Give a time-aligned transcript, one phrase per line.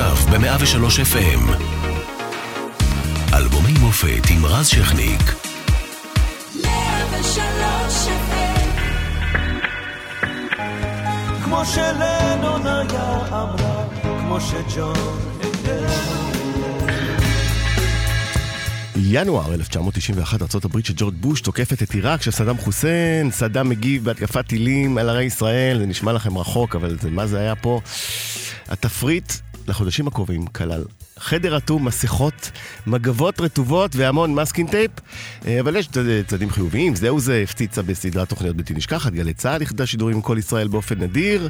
[0.00, 1.62] עכשיו ב-103 FM.
[3.34, 5.20] אלבומי מופת עם רז שכניק.
[6.64, 8.08] 103
[11.44, 15.18] כמו שלנון היה אמרה, כמו שג'ון
[18.96, 24.46] ינואר 1991, ארה"ב של ג'ורג' בוש תוקפת את עיראק של סדאם חוסיין, סדאם מגיב בהתקפת
[24.46, 27.80] טילים על ערי ישראל, זה נשמע לכם רחוק, אבל זה, מה זה היה פה?
[28.68, 29.32] התפריט
[29.68, 30.84] לחודשים הקרובים כלל.
[31.18, 32.50] חדר אטום, מסכות,
[32.86, 34.90] מגבות רטובות והמון masking tape,
[35.46, 35.88] אה, אבל יש
[36.26, 40.36] צדדים חיוביים, זהו זה הפציעה בסדרת תוכניות בלתי נשכחת, גלי צה"ל איחדה שידורים עם כל
[40.38, 41.48] ישראל באופן נדיר,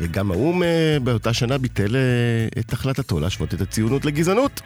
[0.00, 2.00] וגם האו"ם אה, באותה שנה ביטל אה,
[2.58, 4.60] את החלטתו להשוות את הציונות לגזענות.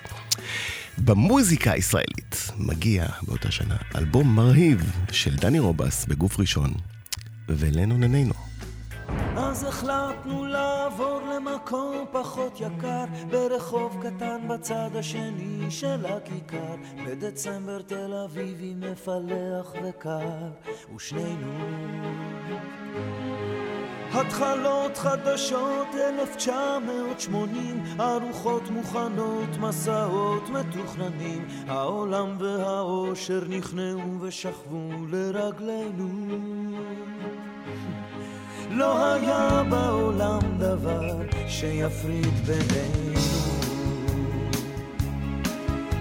[0.99, 6.73] במוזיקה הישראלית מגיע באותה שנה אלבום מרהיב של דני רובס בגוף ראשון,
[7.49, 8.48] ולנו ננינו.
[9.37, 16.75] אז החלטנו לעבור למקום פחות יקר ברחוב קטן בצד השני של הכיכר.
[17.07, 20.29] בדצמבר תל אביבי מפלח וקר
[20.97, 21.53] ושנינו.
[24.13, 31.49] התחלות חדשות 1980 ארוחות מוכנות מסעות מתוכננים.
[31.69, 36.09] העולם והאושר נכנעו ושכבו לרגלינו
[38.79, 41.17] לא היה בעולם דבר
[41.49, 43.21] שיפריד בינינו.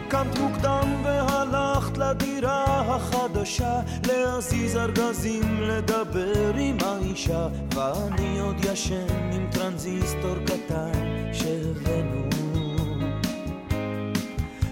[0.08, 10.36] קמת מוקדם והלכת לדירה החדשה להזיז ארגזים, לדבר עם האישה ואני עוד ישן עם טרנזיסטור
[10.46, 10.92] קטן
[11.34, 12.28] שהבאנו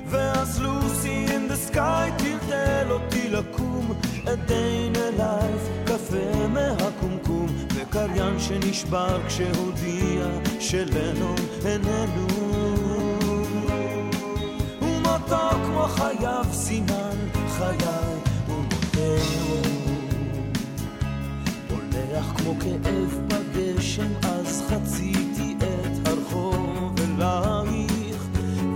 [0.07, 3.93] ואז לוסי in the sky טלטל אותי לקום
[4.25, 7.24] עדיין אלייך קפה מהקומקום
[7.95, 10.25] וקריין שנשבר כשהודיע
[10.59, 12.27] שלנו איננו.
[14.81, 17.17] ומותו כמו חייו סימן
[17.57, 17.77] חיי
[18.47, 19.61] ומותנו
[21.69, 28.27] הולך כמו כאב בגשם אז חציתי את הרחוב אלייך.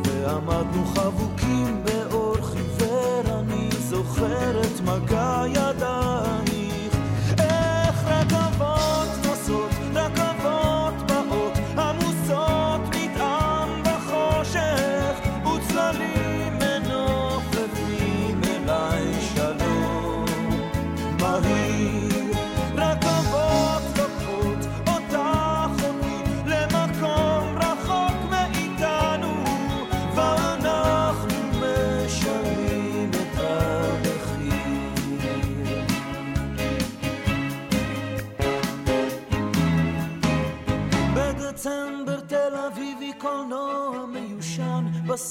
[0.05, 5.43] ועמדנו חבוקים באור חיוור אני זוכר את מגע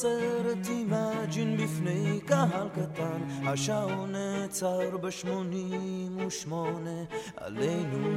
[0.08, 7.04] בסרט Imagine בפני קהל קטן, השעון נעצר בשמונים ושמונה
[7.36, 8.08] עלינו.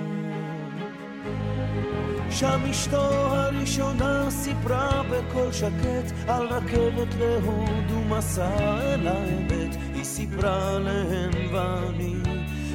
[2.30, 11.32] שם אשתו הראשונה סיפרה בקול שקט על רכבת להודו ומסע אל האמת, היא סיפרה להם
[11.54, 12.16] ואני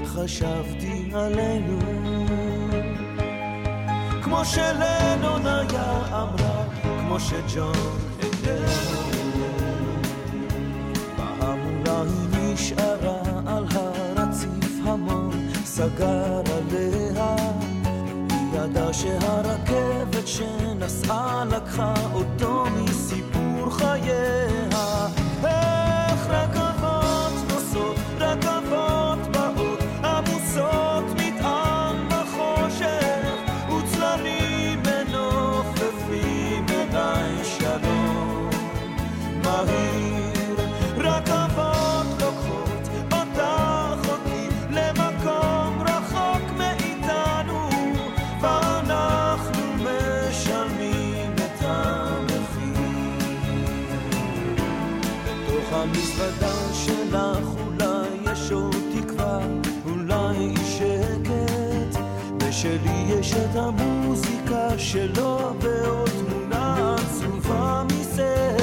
[0.05, 1.79] חשבתי עלינו.
[4.23, 6.65] כמו שלנון היה אמרה,
[7.01, 8.07] כמו שג'ון
[8.45, 9.06] בהמולה
[12.57, 15.31] נשארה על הרציף המון,
[15.65, 17.37] סגר עליה.
[18.31, 25.07] היא ידעה שהרכבת שנסעה לקחה אותו מסיפור חייה.
[25.45, 26.66] איך רכבות
[57.11, 59.39] שלך אולי יש עוד תקווה,
[59.91, 62.01] אולי שקט,
[62.41, 68.56] ושלי יש את המוזיקה שלו ועוד תמונה עצובה מסרט.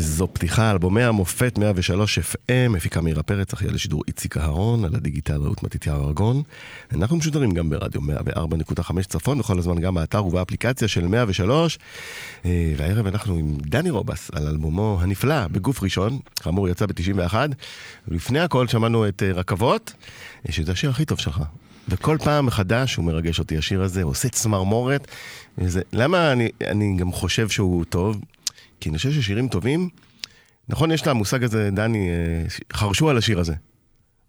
[0.00, 5.42] איזו פתיחה, אלבומי המופת 103 FM, מפיקה מאירה פרץ, אחראי לשידור איציק אהרון, על הדיגיטל
[5.42, 6.42] רעות מתתיהו ארגון.
[6.92, 11.78] אנחנו משודרים גם ברדיו 104.5 צפון, וכל הזמן גם באתר ובאפליקציה של 103.
[12.44, 17.34] אה, והערב אנחנו עם דני רובס על אלבומו הנפלא, בגוף ראשון, כאמור יצא ב-91.
[18.08, 19.92] ולפני הכל שמענו את אה, רכבות,
[20.48, 21.42] אה, שזה השיר הכי טוב שלך.
[21.88, 25.08] וכל פעם מחדש הוא מרגש אותי, השיר הזה, הוא עושה צמרמורת.
[25.58, 28.20] וזה, למה אני, אני גם חושב שהוא טוב?
[28.80, 29.88] כי אני חושב ששירים טובים,
[30.68, 33.54] נכון, יש את המושג הזה, דני, אה, חרשו על השיר הזה.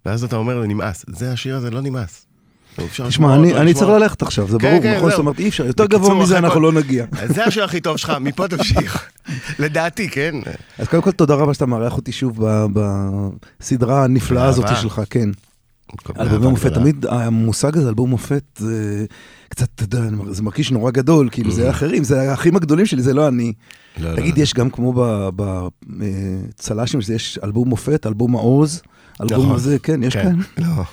[0.05, 1.05] ואז אתה אומר, נמאס.
[1.07, 2.25] זה השיר הזה לא נמאס.
[3.07, 5.09] תשמע, אני צריך ללכת עכשיו, זה כן, ברור, כן, נכון?
[5.09, 5.19] זאת.
[5.19, 7.05] אומרת, אי אפשר, יותר גבוה מזה אנחנו לא נגיע.
[7.25, 9.09] זה השיר הכי טוב שלך, מפה תמשיך.
[9.59, 10.35] לדעתי, כן?
[10.77, 12.39] אז קודם כל, תודה רבה שאתה מארח אותי שוב
[12.73, 14.65] בסדרה הנפלאה הזאת.
[14.81, 15.29] שלך, כן.
[16.19, 16.73] אלבומי מופת.
[16.73, 19.05] תמיד המושג הזה, אלבום מופת, זה
[19.49, 19.99] קצת, אתה יודע,
[20.29, 23.53] זה מרגיש נורא גדול, כאילו זה אחרים, זה האחים הגדולים שלי, זה לא אני.
[23.97, 24.43] לא, לא, תגיד, לא.
[24.43, 24.93] יש גם כמו
[25.35, 28.81] בצל"שים, יש אלבום מופת, אלבום מעוז,
[29.21, 29.55] אלבום נכון.
[29.55, 30.65] הזה, כן, יש כן, כאן.
[30.65, 30.83] לא.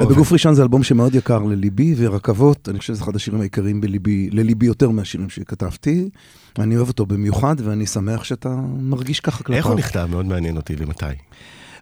[0.10, 4.30] בגוף ראשון זה אלבום שמאוד יקר לליבי, ורכבות, אני חושב שזה אחד השירים העיקריים בליבי,
[4.32, 6.08] לליבי יותר מהשירים שכתבתי.
[6.58, 9.56] אני אוהב אותו במיוחד, ואני שמח שאתה מרגיש ככה כלפיו.
[9.56, 10.06] איך הוא נכתב?
[10.10, 11.06] מאוד מעניין אותי, ומתי?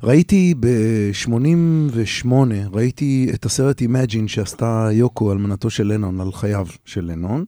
[0.02, 2.28] ראיתי ב-88,
[2.72, 7.44] ראיתי את הסרט Imagine שעשתה יוקו, אלמנתו של לנון, על חייו של לנון.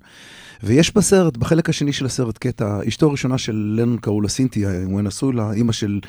[0.63, 5.01] ויש בסרט, בחלק השני של הסרט, קטע, אשתו הראשונה של לנון קראו לה סינתיה, הוא
[5.03, 6.01] נשוי לה, אימא של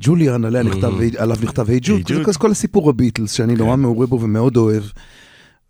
[0.00, 2.02] ג'וליאן, עליה נכתב, עליו נכתב היי ג'וד,
[2.36, 4.82] כל הסיפור הביטלס, שאני נורא מעורה בו ומאוד אוהב.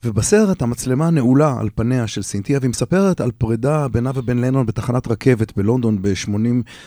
[0.05, 5.09] ובסרט המצלמה נעולה על פניה של סינתיה, והיא מספרת על פרידה בינה ובין לנון בתחנת
[5.09, 6.31] רכבת בלונדון ב-60,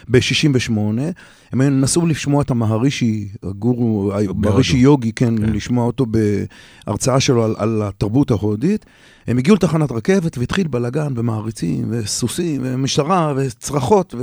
[0.10, 0.72] ב-68.
[1.52, 5.54] הם נסו לשמוע את המהרישי, הגורו, המהרישי יוגי, כן, כן.
[5.54, 6.06] לשמוע אותו
[6.86, 8.86] בהרצאה שלו על, על התרבות ההודית.
[9.28, 14.16] הם הגיעו לתחנת רכבת והתחיל בלאגן ומעריצים וסוסים ומשטרה וצרחות,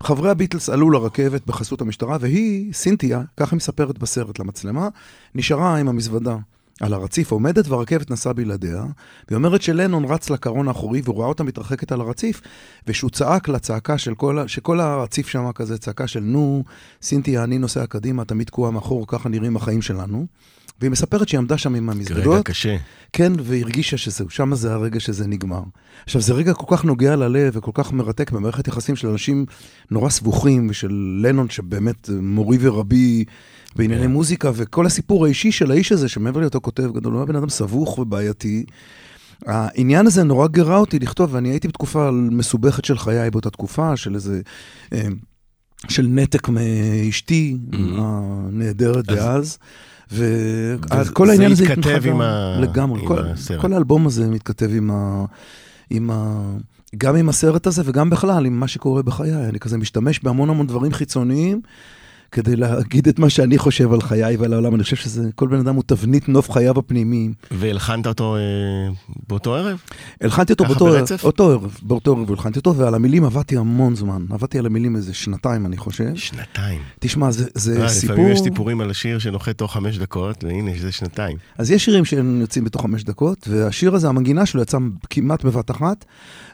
[0.00, 4.88] וחברי הביטלס עלו לרכבת בחסות המשטרה, והיא, סינתיה, ככה היא מספרת בסרט למצלמה,
[5.34, 6.36] נשארה עם המזוודה.
[6.80, 8.84] על הרציף עומדת והרכבת נסעה בלעדיה,
[9.28, 12.40] והיא אומרת שלנון רץ לקרון האחורי והוא ראה אותה מתרחקת על הרציף,
[12.86, 16.64] ושהוא צעק לצעקה של כל, שכל הרציף שם כזה צעקה של נו,
[17.02, 20.26] סינתיה, אני נוסע קדימה, תמיד תקועה מאחור, ככה נראים החיים שלנו.
[20.80, 22.76] והיא מספרת שהיא עמדה שם עם רגע המזוודות, קשה.
[23.12, 25.62] כן, והרגישה שזהו, שם זה הרגע שזה נגמר.
[26.04, 29.46] עכשיו, זה רגע כל כך נוגע ללב וכל כך מרתק במערכת יחסים של אנשים
[29.90, 33.24] נורא סבוכים, ושל לנון שבאמת מורי ורבי
[33.76, 34.10] בענייני כן.
[34.10, 37.48] מוזיקה, וכל הסיפור האישי של האיש הזה, שמעבר להיותו כותב גדול, הוא היה בן אדם
[37.48, 38.64] סבוך ובעייתי.
[39.46, 44.14] העניין הזה נורא גירה אותי לכתוב, ואני הייתי בתקופה מסובכת של חיי באותה תקופה, של
[44.14, 44.40] איזה...
[44.92, 45.06] אה,
[45.88, 47.74] של נתק מאשתי Mhm.
[47.98, 49.58] הנהדרת אז- דאז.
[50.12, 53.00] וכל העניין הזה זה התכתב עם ה- לגמרי.
[53.00, 53.60] עם כל- הסרט.
[53.60, 55.24] כל האלבום הזה מתכתב עם ה...
[55.90, 56.42] עם ה...
[56.96, 59.48] גם עם הסרט הזה וגם בכלל עם מה שקורה בחיי.
[59.48, 61.60] אני כזה משתמש בהמון המון דברים חיצוניים
[62.36, 64.74] כדי להגיד את מה שאני חושב על חיי ועל העולם.
[64.74, 67.32] אני חושב שזה, כל בן אדם הוא תבנית נוף חייו הפנימיים.
[67.50, 68.40] והלחנת אותו אה,
[69.28, 69.80] באותו ערב?
[70.20, 71.06] הלחנתי אותו באותו ערב?
[71.24, 74.24] אותו ערב, באותו ערב הלחנתי אותו, ועל המילים עבדתי המון זמן.
[74.30, 76.14] עבדתי על המילים איזה שנתיים, אני חושב.
[76.14, 76.80] שנתיים.
[77.00, 78.14] תשמע, זה, זה אה, סיפור...
[78.14, 81.36] לפעמים יש סיפורים על השיר שנוחת תוך חמש דקות, והנה, זה שנתיים.
[81.58, 84.78] אז יש שירים שהם יוצאים בתוך חמש דקות, והשיר הזה, המנגינה שלו יצא
[85.10, 86.04] כמעט בבת אחת,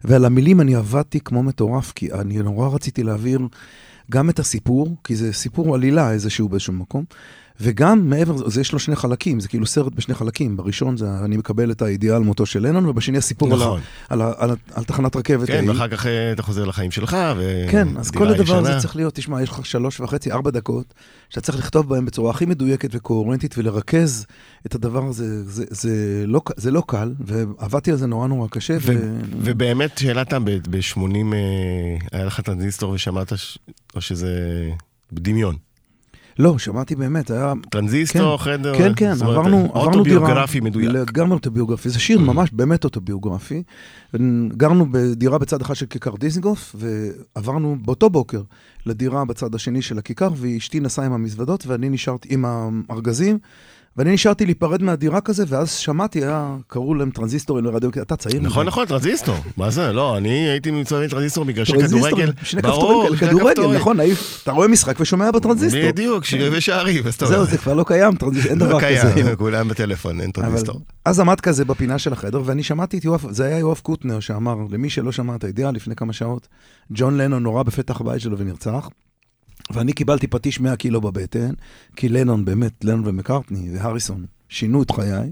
[0.04, 3.40] ועל המילים אני עבדתי כמו מטורף, כי אני נורא רציתי להעביר
[4.10, 7.04] גם את הסיפור, כי זה סיפור עלילה איזשהו באיזשהו מקום,
[7.62, 10.56] וגם מעבר, לזה יש לו שני חלקים, זה כאילו סרט בשני חלקים.
[10.56, 13.80] בראשון זה אני מקבל את הידיעה על מותו של לנון, ובשני הסיפור נכון.
[14.08, 15.46] על, על, על, על תחנת רכבת.
[15.46, 15.64] כן.
[15.68, 17.66] ואחר כך אה, אתה חוזר לחיים שלך, ו...
[17.70, 18.80] כן, אז כל הדבר הזה ישנה.
[18.80, 20.94] צריך להיות, תשמע, יש לך שלוש וחצי, ארבע דקות,
[21.28, 24.26] שאתה צריך לכתוב בהם בצורה הכי מדויקת וקוהרנטית ולרכז
[24.66, 28.76] את הדבר הזה, זה, זה, לא, זה לא קל, ועבדתי על זה נורא נורא קשה.
[28.80, 30.34] ו- ובאמת, שאלת
[30.70, 31.34] ב-80
[32.12, 33.58] היה לך טרנזיסטור ושמעת, ש-
[33.96, 34.30] או שזה
[35.12, 35.56] בדמיון?
[36.38, 37.52] לא, שמעתי באמת, היה...
[37.70, 38.78] טרנזיסטור, חדר?
[38.78, 40.16] כן, כן, זאת אומרת, עברנו, עברנו דירה.
[40.20, 40.88] אוטוביוגרפי מדויק.
[40.88, 41.88] לגמרי אוטוביוגרפי.
[41.88, 43.62] זה שיר ממש באמת אוטוביוגרפי.
[44.48, 48.42] גרנו בדירה בצד אחד של כיכר דיזנגוף, ועברנו באותו בוקר
[48.86, 52.44] לדירה בצד השני של הכיכר, ואשתי נסעה עם המזוודות, ואני נשארתי עם
[52.88, 53.38] הארגזים,
[53.96, 58.40] ואני נשארתי להיפרד מהדירה כזה, ואז שמעתי, היה, קראו להם טרנזיסטורים לרדיו, אתה צעיר.
[58.42, 59.34] נכון, נכון, טרנזיסטור.
[59.56, 59.92] מה זה?
[59.92, 62.32] לא, אני הייתי מצטרף טרנזיסטור מגרשי טרנזיסטור, כדורגל.
[62.42, 63.76] שני כפתורים, שני כדורגל.
[63.76, 65.80] נכון, היו- אתה רואה משחק ושומע בטרנזיסטור.
[65.88, 67.06] בדיוק, שירי ושערים.
[67.06, 68.12] אז אתה זהו, זה כבר לא קיים,
[68.48, 69.12] אין לא דבר כזה.
[69.14, 70.80] קיים, כולם בטלפון, אין טרנזיסטור.
[71.04, 74.56] אז עמד כזה בפינה של החדר, ואני שמעתי את יואב, זה היה יואב קוטנר שאמר,
[74.70, 76.48] למי שלא שמע את הידיעה לפני כמה שעות,
[76.90, 78.88] ג'ון לנון נורה בפתח הבית שלו ונרצח,
[79.72, 81.52] ואני קיבלתי פטיש 100 קילו בבטן,
[81.96, 85.30] כי לנון באמת, לנון ומקארטני והריסון שינו את חיי,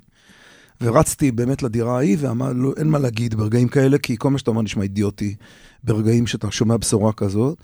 [0.80, 4.50] ורצתי באמת לדירה ההיא, ואמר, לא, אין מה להגיד ברגעים כאלה, כי כל מה שאתה
[4.50, 5.34] אומר נשמע אידיוטי,
[5.84, 7.58] ברגעים שאתה שומע בשורה כזאת.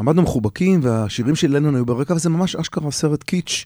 [0.00, 3.64] עמדנו מחובקים, והשירים של לנון היו ברקע, וזה ממש אשכרה סרט קיטש,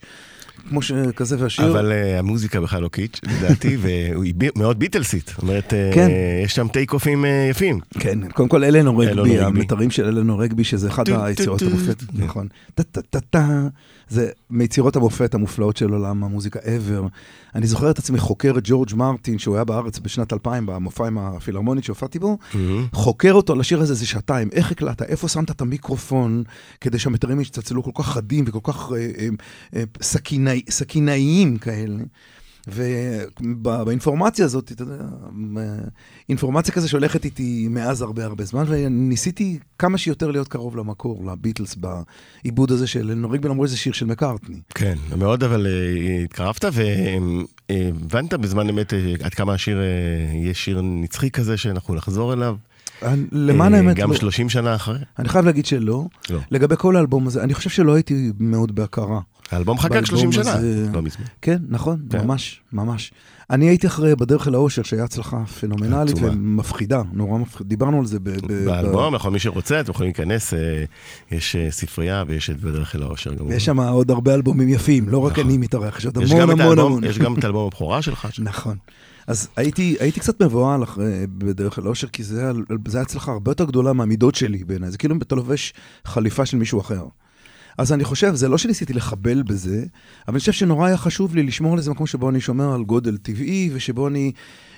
[0.68, 1.70] כמו שכזה והשיר.
[1.70, 5.26] אבל uh, המוזיקה בכלל לא קיטש, לדעתי, והיא בי- מאוד ביטלסית.
[5.28, 6.08] זאת אומרת, uh, כן.
[6.44, 7.80] יש שם take off ים uh, יפים.
[7.98, 8.64] כן, קודם כל
[9.10, 9.40] רגבי, רגבי.
[9.40, 11.66] המתרים של Eleanor Rigby, שזה אחד טו, טו, היצירות טו.
[11.66, 12.24] המופת, כן.
[12.24, 12.48] נכון.
[14.08, 17.08] זה מיצירות המופת המופלאות של עולם המוזיקה ever.
[17.54, 21.18] אני זוכר את עצמי חוקר את ג'ורג' מרטין, שהוא היה בארץ בשנת 2000, במופע עם
[21.18, 22.38] הפילהרמונית שהופעתי בו,
[22.92, 26.42] חוקר אותו לשיר הזה איזה שעתיים, איך הקלטת, איפה שמת את המיקרופון,
[26.80, 29.28] כדי שהמתרים יצטצלו כל כך חדים וכל כך אה, אה,
[29.76, 32.02] אה, סכינאי- סכינאיים כאלה.
[32.66, 34.94] ובאינפורמציה הזאת, אתה יודע,
[35.58, 35.62] אה,
[36.28, 41.76] אינפורמציה כזה שהולכת איתי מאז הרבה הרבה זמן, וניסיתי כמה שיותר להיות קרוב למקור, לביטלס,
[41.76, 44.60] בעיבוד הזה של אלנור ריגבי, למרות שזה שיר של מקארטני.
[44.74, 46.64] כן, מאוד אבל אה, התקרבת
[47.68, 49.84] והבנת בזמן אמת אה, עד כמה השיר, אה,
[50.32, 52.56] יהיה שיר נצחי כזה שאנחנו נחזור אליו.
[53.32, 54.16] למען אה, האמת, גם לא.
[54.16, 54.98] 30 שנה אחרי.
[55.18, 56.04] אני חייב להגיד שלא.
[56.30, 56.40] לא.
[56.50, 59.20] לגבי כל האלבום הזה, אני חושב שלא הייתי מאוד בהכרה.
[59.50, 61.24] האלבום חגג באלבום 30 שנה, הזה- לא מזמן.
[61.42, 62.24] כן, נכון, כן.
[62.26, 63.12] ממש, ממש.
[63.50, 66.30] אני הייתי אחרי בדרך אל האושר, שהיה הצלחה פנומנלית עצומה.
[66.32, 67.68] ומפחידה, נורא מפחידה.
[67.68, 68.28] דיברנו על זה ב...
[68.30, 70.84] ב- באלבום, לכל מי שרוצה, אתם יכולים להיכנס, אה,
[71.30, 73.30] יש אה, ספרייה ויש את בדרך אל האושר.
[73.48, 75.44] ויש שם עוד הרבה אלבומים יפים, לא רק נכון.
[75.44, 77.04] אני מתארח, יש עוד המון המון המון.
[77.04, 78.28] יש גם את אלבום הבכורה שלך.
[78.38, 78.76] נכון.
[79.26, 82.52] אז הייתי, הייתי קצת מבוהל אחרי, בדרך כלל אושר, כי זה היה,
[82.88, 84.90] זה היה הצלחה הרבה יותר גדולה מהמידות שלי בעיניי.
[84.90, 85.72] זה כאילו אם אתה לובש
[86.04, 87.04] חליפה של מישהו אחר.
[87.78, 89.84] אז אני חושב, זה לא שניסיתי לחבל בזה,
[90.28, 92.84] אבל אני חושב שנורא היה חשוב לי לשמור על איזה מקום שבו אני שומר על
[92.84, 94.32] גודל טבעי, ושבו אני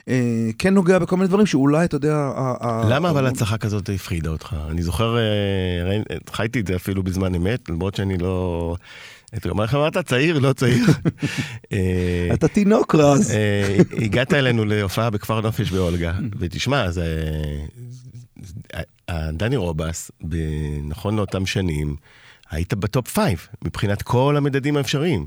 [0.09, 2.15] אה, כן נוגע בכל מיני דברים שאולי, אתה יודע...
[2.17, 4.57] ה- ה- למה אבל הצלחה כזאת הפחידה אותך?
[4.71, 6.01] אני זוכר, אה,
[6.31, 8.77] חייתי את זה אפילו בזמן אמת, למרות שאני לא...
[9.37, 10.39] אתה אומר לך, אתה צעיר?
[10.39, 10.85] לא צעיר.
[11.73, 13.31] אה, אתה תינוק רז.
[13.31, 17.05] אה, הגעת אלינו להופעה בכפר נופש באולגה, ותשמע, זה...
[19.33, 20.11] דני רובס,
[20.89, 21.97] נכון לאותם שנים,
[22.51, 25.27] היית ב top five, מבחינת כל המדדים האפשריים.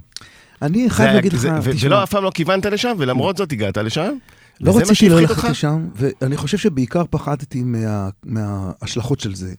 [0.62, 1.48] אני חייב להגיד לך,
[1.84, 4.14] ולא, אף פעם לא כיוונת לשם, ולמרות זאת הגעת לשם.
[4.62, 5.50] לא רציתי ללכת?
[5.50, 9.54] לשם, ואני חושב שבעיקר פחדתי מה, מההשלכות של זה.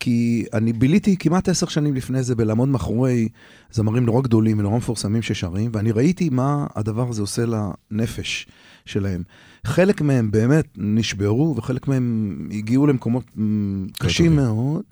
[0.00, 3.28] כי אני ביליתי כמעט עשר שנים לפני זה בלעמוד מאחורי
[3.70, 7.44] זמרים נורא גדולים ונורא מפורסמים ששרים, ואני ראיתי מה הדבר הזה עושה
[7.90, 8.46] לנפש
[8.86, 9.22] שלהם.
[9.64, 14.36] חלק מהם באמת נשברו, וחלק מהם הגיעו למקומות מ, קשים טובים.
[14.36, 14.82] מאוד.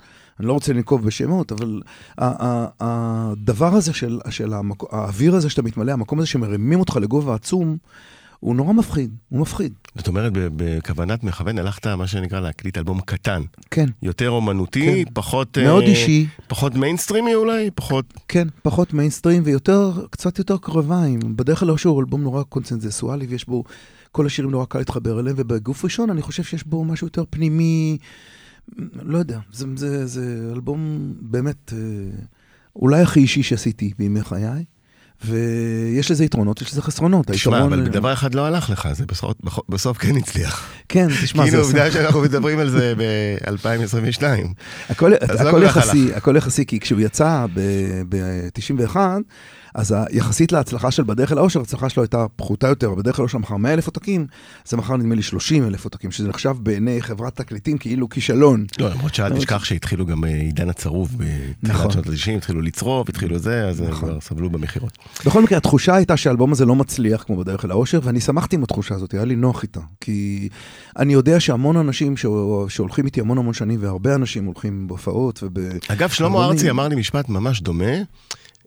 [0.40, 1.82] אני לא רוצה לנקוב בשמות, אבל
[2.18, 7.76] הדבר הזה של, של המקו, האוויר הזה שאתה מתמלא, המקום הזה שמרימים אותך לגובה עצום,
[8.44, 9.72] הוא נורא מפחיד, הוא מפחיד.
[9.94, 13.42] זאת אומרת, בכוונת מכוון הלכת, מה שנקרא, להקליט אלבום קטן.
[13.70, 15.10] כן, יותר אומנותי, כן.
[15.14, 15.58] פחות...
[15.58, 17.70] מאוד אה, אישי, פחות מיינסטרימי אולי?
[17.74, 18.14] פחות...
[18.28, 21.20] כן, פחות מיינסטרים ויותר, קצת יותר קרביים.
[21.36, 23.64] בדרך כלל שהוא אלבום נורא קונצנזסואלי ויש בו,
[24.12, 27.98] כל השירים נורא קל להתחבר אליהם, ובגוף ראשון אני חושב שיש בו משהו יותר פנימי,
[29.02, 31.78] לא יודע, זה, זה, זה אלבום באמת אה,
[32.76, 34.64] אולי הכי אישי שעשיתי בימי חיי.
[35.24, 37.26] ויש לזה יתרונות, יש לזה חסרונות.
[37.30, 39.32] תשמע, היתרון- אבל בדבר אחד לא הלך לך, זה בסוף,
[39.68, 40.70] בסוף כן הצליח.
[40.88, 41.98] כן, תשמע, כאילו, זה עובדה עושה...
[42.02, 44.22] שאנחנו מדברים על זה ב-2022.
[44.90, 47.46] הכל, לא הכל כל כך יחסי, הכל יחסי, כי כשהוא יצא
[48.08, 48.96] ב-91,
[49.74, 53.38] אז יחסית להצלחה של בדרך אל האושר, ההצלחה שלו הייתה פחותה יותר, בדרך כלל האושר
[53.38, 54.26] מכר 100 אלף עותקים,
[54.64, 58.66] זה מכר נדמה לי 30 אלף עותקים, שזה נחשב בעיני חברת תקליטים כאילו כישלון.
[58.78, 61.90] לא, למרות שאל תשכח שהתחילו גם אה, עידן הצרוב בתחילת נכון.
[61.90, 64.08] שנות ה-90, התחילו לצרוב, התחילו זה, אז הם נכון.
[64.08, 64.98] כבר סבלו במכירות.
[65.26, 68.62] בכל מקרה, התחושה הייתה שהאלבום הזה לא מצליח כמו בדרך אל האושר, ואני שמחתי עם
[68.62, 69.80] התחושה הזאת, היה לי נוח איתה.
[70.00, 70.48] כי
[70.98, 72.14] אני יודע שהמון אנשים
[72.68, 75.58] שהולכים איתי המון המון שנים, והרבה אנשים הולכים בהופעות וב...
[75.88, 76.44] אגב, שלמה.
[76.44, 77.94] ארצי אמר לי משפט ממש דומה.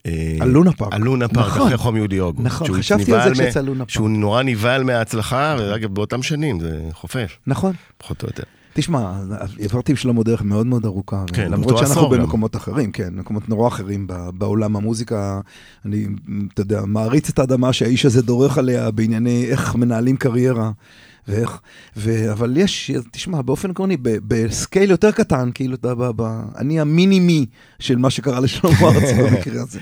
[0.05, 0.93] אה, על לונה פארק.
[0.93, 1.61] על לונה פארק, נכון.
[1.67, 2.45] אחרי חום יהודי אוגוסט.
[2.45, 3.89] נכון, חשבתי על זה כשיצא לונה פארק.
[3.89, 7.73] שהוא נורא נבהל מההצלחה, ואגב, באותם שנים זה חופף, נכון.
[7.97, 8.43] פחות או יותר.
[8.73, 9.11] תשמע,
[9.59, 12.21] עברתי עם שלמה דרך מאוד מאוד ארוכה, כן, למרות שאנחנו עשור גם.
[12.21, 15.39] במקומות אחרים, כן, מקומות נורא אחרים בעולם המוזיקה.
[15.85, 16.07] אני,
[16.53, 20.71] אתה יודע, מעריץ את האדמה שהאיש הזה דורך עליה בענייני איך מנהלים קריירה
[21.27, 21.59] ואיך,
[21.97, 27.45] ו, אבל יש, תשמע, באופן עקרוני, בסקייל יותר קטן, כאילו, אתה, ב, ב, אני המיני-מי
[27.79, 29.79] של מה שקרה לשלמה ארצי במקרה הזה.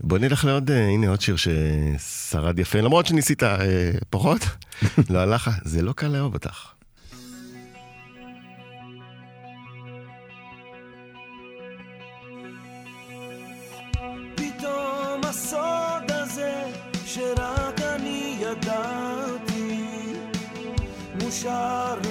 [0.00, 4.40] בוא נלך לעוד, אה, הנה עוד שיר ששרד יפה, למרות שניסית אה, פחות,
[5.10, 6.79] לא הלך, לך, זה לא קל לאהוב אותך.
[21.44, 22.09] Yaşarım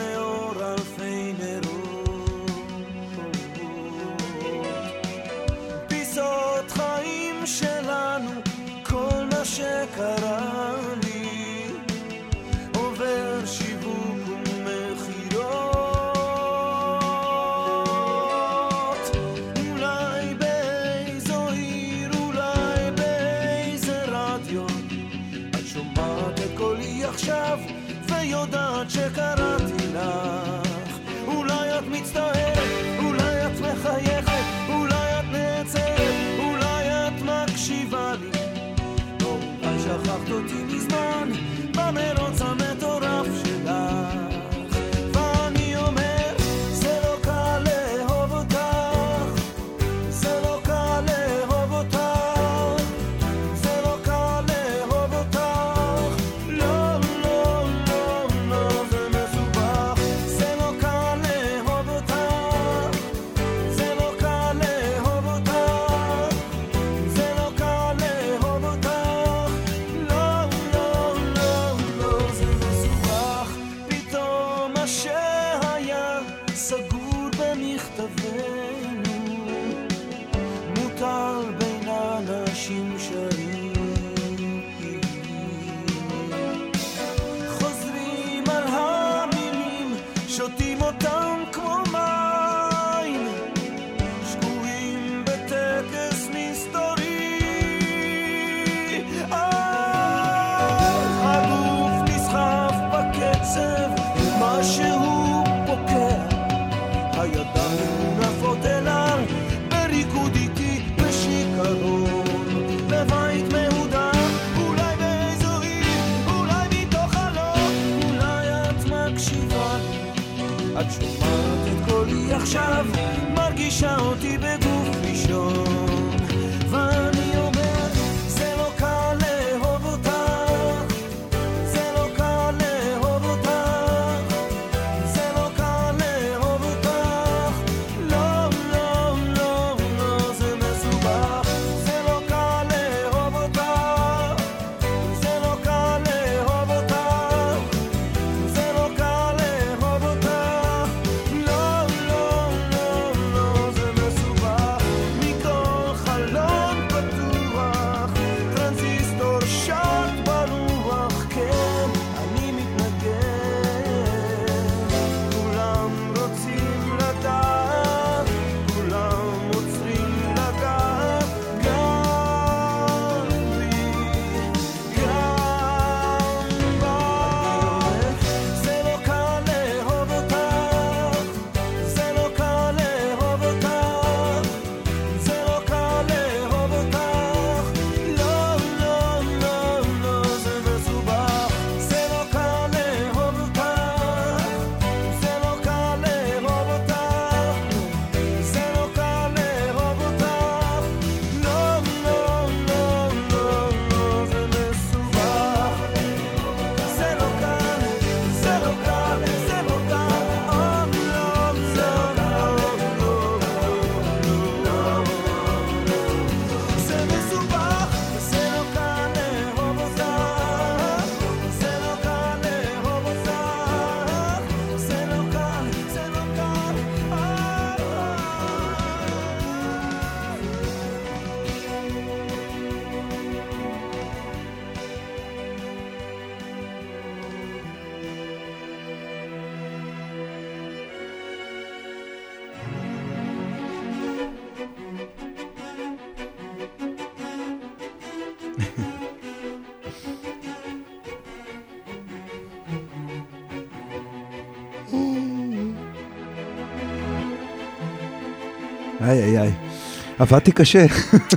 [260.20, 260.86] עבדתי קשה.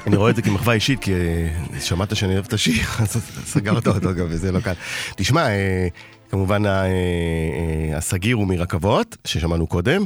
[0.06, 3.86] אני רואה את זה כמחווה אישית, כי אה, שמעת שאני אוהב את השיר, אז סגרת
[3.86, 4.72] אותו גם, וזה לא קל.
[5.16, 5.88] תשמע, אה,
[6.30, 10.04] כמובן אה, הסגיר הוא מרכבות, ששמענו קודם.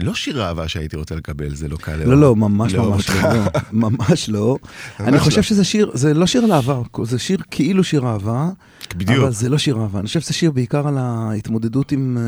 [0.00, 2.04] לא שיר אהבה שהייתי רוצה לקבל, זה לא קל.
[2.04, 3.24] לא, לא, ממש לאהוב ממש אותך.
[3.24, 3.60] לא.
[3.72, 4.56] ממש לא.
[5.00, 5.42] אני ממש חושב לא.
[5.42, 8.48] שזה שיר, זה לא שיר על אהבה, זה שיר כאילו שיר אהבה,
[8.96, 9.18] בדיוק.
[9.18, 9.98] אבל זה לא שיר אהבה.
[9.98, 12.18] אני חושב שזה שיר בעיקר על ההתמודדות עם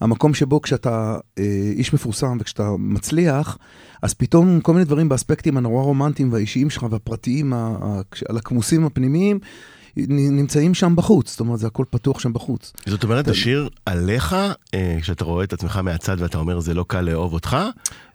[0.00, 3.58] המקום שבו כשאתה אה, איש מפורסם וכשאתה מצליח,
[4.02, 7.52] אז פתאום כל מיני דברים באספקטים הנורא רומנטיים והאישיים שלך והפרטיים,
[8.28, 9.38] על הכמוסים הפנימיים,
[9.96, 11.30] נמצאים שם בחוץ.
[11.30, 12.72] זאת אומרת, זה הכל פתוח שם בחוץ.
[12.86, 14.36] זאת אומרת, השיר עליך,
[14.74, 17.56] אה, כשאתה רואה את עצמך מהצד ואתה אומר זה לא קל לאהוב אותך,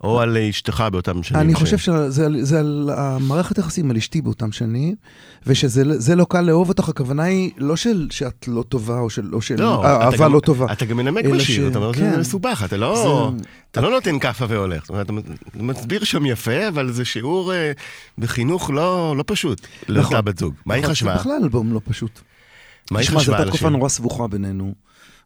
[0.04, 1.42] או על אשתך באותם שנים?
[1.42, 2.62] אני חושב שזה על- זה
[2.98, 4.96] המערכת יחסים על אשתי באותם שנים,
[5.48, 9.30] ושזה זה לא קל לאהוב אותך, הכוונה היא לא של שאת לא טובה, או של,
[9.58, 10.72] לא, אהבה לא טובה.
[10.72, 12.10] אתה גם מנמק בשיר, אתה אומר כן.
[12.12, 13.32] שזה מסובך, אתה לא...
[13.38, 14.82] זה- אתה לא נותן כאפה והולך.
[14.82, 15.06] זאת אומרת,
[15.56, 17.72] אתה מסביר שם יפה, אבל זה שיעור אה,
[18.18, 20.26] בחינוך לא לא פשוט לאותה נכון.
[20.26, 20.54] בת זוג.
[20.66, 21.14] מה היא חשבה?
[21.14, 22.20] זה בכלל אלבום לא פשוט.
[22.92, 23.70] מה היא תשמע, זו הייתה תקופה?
[23.70, 24.74] נורא סבוכה בינינו,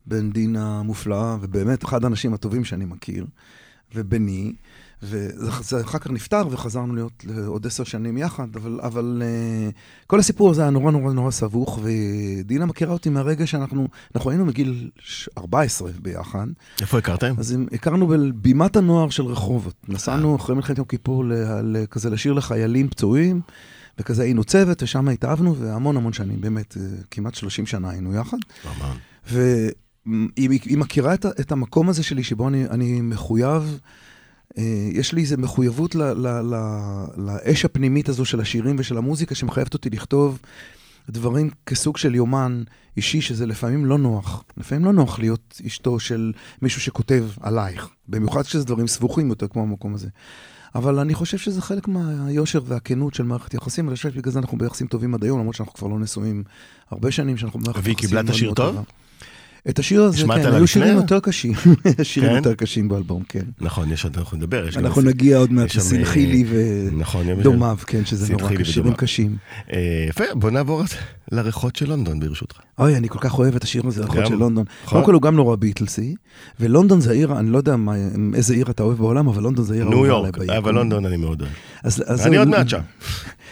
[0.05, 3.25] בין דינה המופלאה, ובאמת אחד האנשים הטובים שאני מכיר,
[3.95, 4.53] וביני,
[5.03, 9.21] וזה אחר כך נפטר וחזרנו להיות לעוד עשר שנים יחד, אבל, אבל
[9.71, 14.29] uh, כל הסיפור הזה היה נורא נורא נורא סבוך, ודינה מכירה אותי מהרגע שאנחנו, אנחנו
[14.29, 16.47] היינו מגיל ש- 14 ביחד,
[16.81, 17.33] איפה הכרתם?
[17.37, 19.75] אז הכרנו בבימת הנוער של רחובות.
[19.87, 21.23] נסענו אחרי מלחמת יום כיפור
[21.91, 23.41] כזה לשיר לחיילים פצועים,
[23.99, 28.37] וכזה היינו צוות, ושם התאהבנו, והמון המון שנים, באמת, אה, כמעט 30 שנה היינו יחד.
[29.31, 29.71] והיא
[30.65, 33.79] היא מכירה את, את המקום הזה שלי, שבו אני, אני מחויב,
[34.57, 36.55] אה, יש לי איזו מחויבות ל, ל, ל,
[37.17, 40.39] לאש הפנימית הזו של השירים ושל המוזיקה, שמחייבת אותי לכתוב
[41.09, 42.63] דברים כסוג של יומן
[42.97, 44.43] אישי, שזה לפעמים לא נוח.
[44.57, 49.61] לפעמים לא נוח להיות אשתו של מישהו שכותב עלייך, במיוחד כשזה דברים סבוכים יותר כמו
[49.61, 50.07] המקום הזה.
[50.75, 54.57] אבל אני חושב שזה חלק מהיושר והכנות של מערכת יחסים, ואני חושב שבגלל זה אנחנו
[54.57, 56.43] ביחסים טובים עד היום, למרות שאנחנו כבר לא נשואים
[56.91, 58.75] הרבה שנים, שאנחנו במערכת והיא יחסים קיבלה את השיר טוב?
[59.69, 60.67] את השיר הזה, כן, היו?
[60.67, 61.53] שירים יותר קשים.
[62.03, 62.35] שירים כן?
[62.35, 63.43] יותר קשים באלבום, כן.
[63.61, 64.67] נכון, יש עוד, אנחנו נדבר.
[64.67, 66.43] יש גם אנחנו איזה- נגיע עוד מעט לסלחי אה, לי
[66.91, 68.93] נכון, ודומיו, כן, שזה נורא קשים, שירים.
[68.93, 69.35] קשים.
[69.73, 70.83] אה, יפה, בוא נעבור
[71.31, 72.55] לריחות של לונדון ברשותך.
[72.79, 74.65] אוי, אני כל כך אוהב את השיר הזה, גם, אחות של לונדון.
[74.83, 74.89] נכון.
[74.93, 76.15] קודם כל הוא גם נורא ביטלסי,
[76.59, 77.75] ולונדון זה עיר, אני לא יודע
[78.33, 80.37] איזה עיר אתה אוהב בעולם, אבל לונדון זה עיר ניו יורק.
[80.57, 81.93] אבל לונדון אני מאוד אוהב.
[82.25, 82.79] אני עוד מעט שם.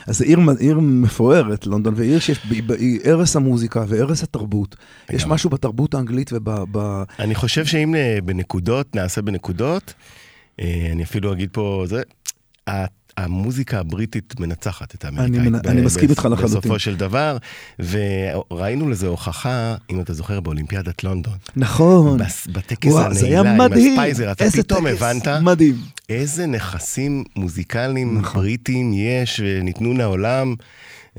[0.07, 2.39] אז זה עיר, עיר מפוארת, לונדון, ועיר שיש,
[2.79, 4.75] היא ערש המוזיקה וערש התרבות.
[5.09, 5.35] יש לגמרי.
[5.35, 6.49] משהו בתרבות האנגלית וב...
[6.71, 9.93] ב- אני חושב שאם אה, בנקודות, נעשה בנקודות,
[10.59, 12.01] אה, אני אפילו אגיד פה, זה,
[13.17, 15.39] המוזיקה הבריטית מנצחת את האמריקאית.
[15.39, 16.59] אני ב- אני מסכים איתך לחלוטין.
[16.59, 17.37] בסופו של דבר,
[17.79, 21.33] וראינו לזה הוכחה, אם אתה זוכר, באולימפיאדת לונדון.
[21.55, 22.19] נכון.
[22.51, 23.61] בטקס הנעילה עם.
[23.61, 25.75] הספייזר, אתה פתאום הבנת מדהים.
[26.12, 28.41] איזה נכסים מוזיקליים נכון.
[28.41, 30.56] בריטיים יש וניתנו לעולם.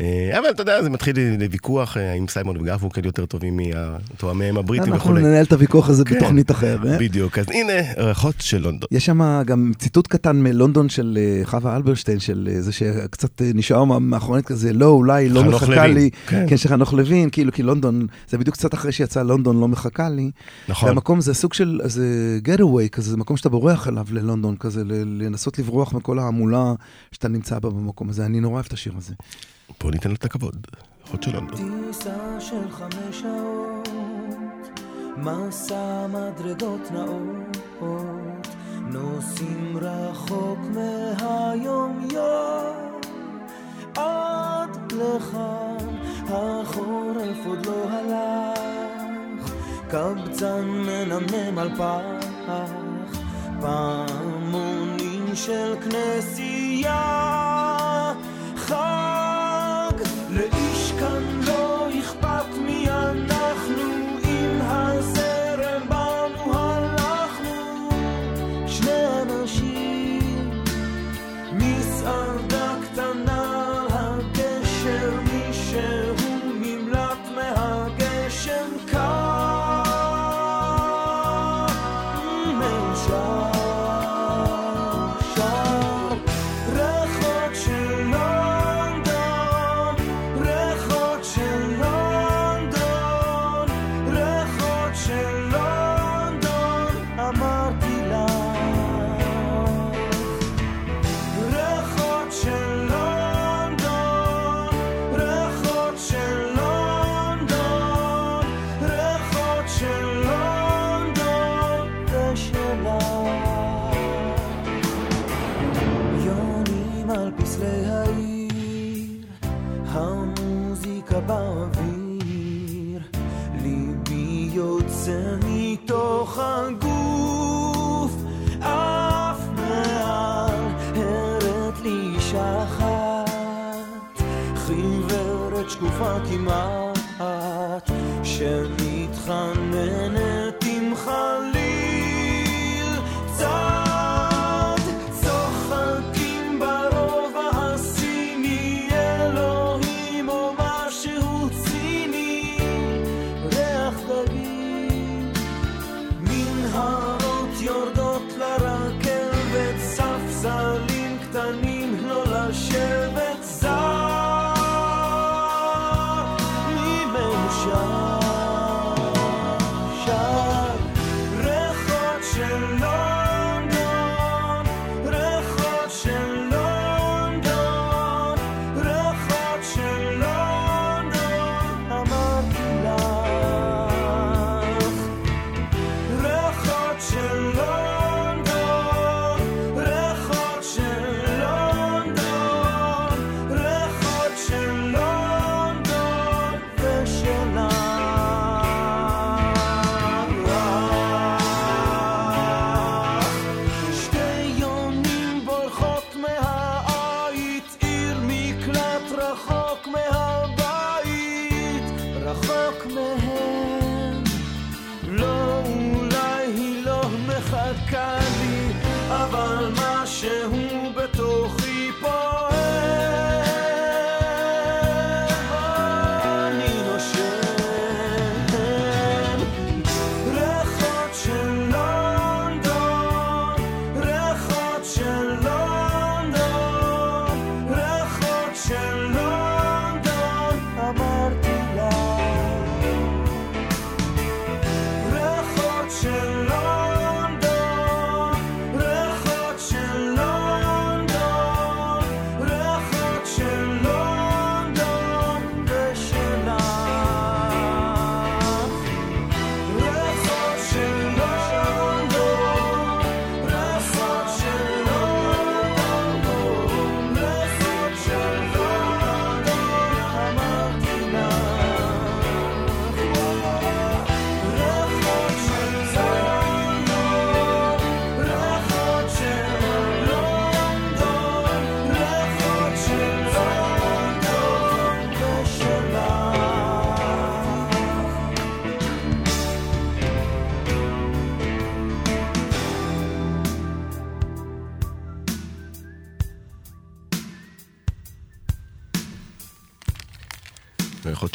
[0.01, 4.93] אה, אבל אתה יודע, זה מתחיל לוויכוח אה, האם סיימון וגרפונקל יותר טובים מהתואמיהם הבריטים
[4.93, 5.23] אנחנו וכולי.
[5.23, 6.17] ננהל את הוויכוח הזה כן.
[6.17, 6.87] בתוכנית אחרת.
[6.87, 6.99] אה?
[6.99, 8.89] בדיוק, אז הנה, ריחות של לונדון.
[8.91, 14.73] יש שם גם ציטוט קטן מלונדון של חווה אלברשטיין, של זה שקצת נשאר מאחורנית כזה,
[14.73, 16.11] לא, אולי לא מחכה לי.
[16.27, 16.47] כן.
[16.49, 20.09] כן, של חנוך לוין, כאילו, כי לונדון, זה בדיוק קצת אחרי שיצא לונדון לא מחכה
[20.09, 20.31] לי.
[20.69, 20.89] נכון.
[20.89, 25.59] והמקום זה סוג של איזה getaway כזה, זה מקום שאתה בורח אליו ללונדון כזה, לנסות
[25.59, 26.75] לברוח מכל ההמולה
[27.13, 28.27] שאתה נמצא בה במקום הזה.
[28.27, 29.15] אני נורא אוהב את השיר הזה.
[29.81, 30.67] בוא ניתן לו את הכבוד.
[31.05, 31.87] ריחות של לונדון.
[31.87, 34.81] טיסה של חמש שעות,
[35.17, 38.47] מסע מדרגות נאות,
[38.81, 43.01] נוסעים רחוק מהיום יום,
[43.97, 45.97] עד לכאן
[46.29, 49.53] החורף עוד לא הלך,
[49.89, 52.27] קבצן מנמנם על פח,
[53.61, 57.42] פעמונים של כנסייה,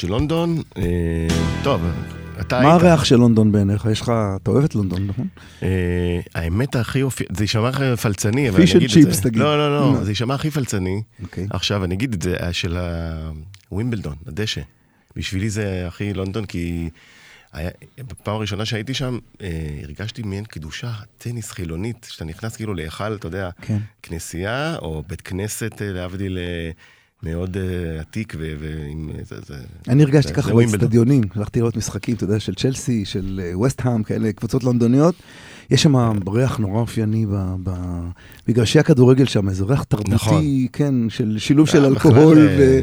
[0.08, 0.62] של לונדון.
[0.78, 1.28] אה,
[1.64, 1.82] טוב,
[2.40, 2.84] אתה מה היית...
[2.84, 3.88] הריח של לונדון בעיניך?
[3.92, 5.28] יש לך, אתה אוהב את לונדון, נכון?
[5.64, 7.24] אה, האמת הכי אופי...
[7.30, 9.22] זה יישמע הכי פלצני, אבל אני אגיד את זה.
[9.22, 9.42] תגיד.
[9.42, 9.94] לא, לא.
[9.94, 11.02] לא, זה יישמע הכי פלצני.
[11.24, 11.48] אוקיי.
[11.50, 12.78] עכשיו, אני אגיד את זה, אה, של
[13.70, 14.62] הווימבלדון, הדשא.
[15.16, 16.90] בשבילי זה הכי לונדון, כי
[17.54, 19.48] היה, בפעם הראשונה שהייתי שם, אה,
[19.84, 23.78] הרגשתי מעין קדושה, טניס חילונית, שאתה נכנס כאילו להיכל, אתה יודע, כן.
[24.04, 26.72] כנסייה, או בית כנסת, להבדיל, אה,
[27.24, 29.10] מאוד אה, עתיק, ועם...
[29.16, 29.56] אה, זה, זה,
[29.88, 30.54] אני הרגשתי ככה.
[30.54, 35.16] באצטדיונים, הלכתי לראות משחקים, אתה יודע, של צ'לסי, של ווסט-האם, כאלה קבוצות לונדוניות.
[35.72, 35.96] יש שם
[36.30, 37.26] ריח נורא אופייני
[38.48, 40.44] במגרשי הכדורגל שם, איזה ריח תרבותי, נכון.
[40.74, 42.38] כן, של שילוב של אה, אלכוהול.
[42.58, 42.80] ו...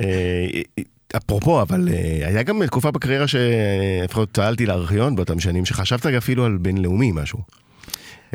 [0.00, 0.46] אה,
[0.78, 0.82] אה,
[1.16, 6.56] אפרופו, אבל אה, היה גם תקופה בקריירה שלפחות צהלתי לארכיון באותם שנים, שחשבת אפילו על
[6.56, 7.38] בינלאומי משהו.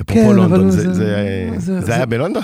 [0.01, 1.15] אפרופו כן, לונדון, זה- זה- זה
[1.59, 2.43] זה- זה זה- היה בלונדון?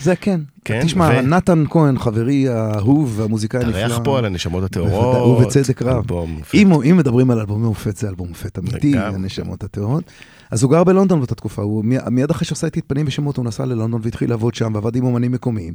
[0.00, 0.40] זה כן.
[0.64, 3.78] כן, תשמע, ו- נתן כהן, חברי האהוב והמוזיקאי הנפלא.
[3.80, 5.38] הריח פה על הנשמות הטהורות.
[5.42, 5.96] ובצדק רב.
[5.96, 6.40] אלבום.
[6.54, 9.14] אם, אם מדברים על אלבומי מופת, זה אלבום מופת אמיתי, לגמרי.
[9.14, 10.04] הנשמות הטהורות.
[10.50, 13.36] אז הוא גר בלונדון באותה תקופה, הוא מי- מיד אחרי שעשה איתי את פנים ושמות,
[13.36, 15.72] הוא נסע ללונדון והתחיל לעבוד שם, ועבד עם אומנים מקומיים.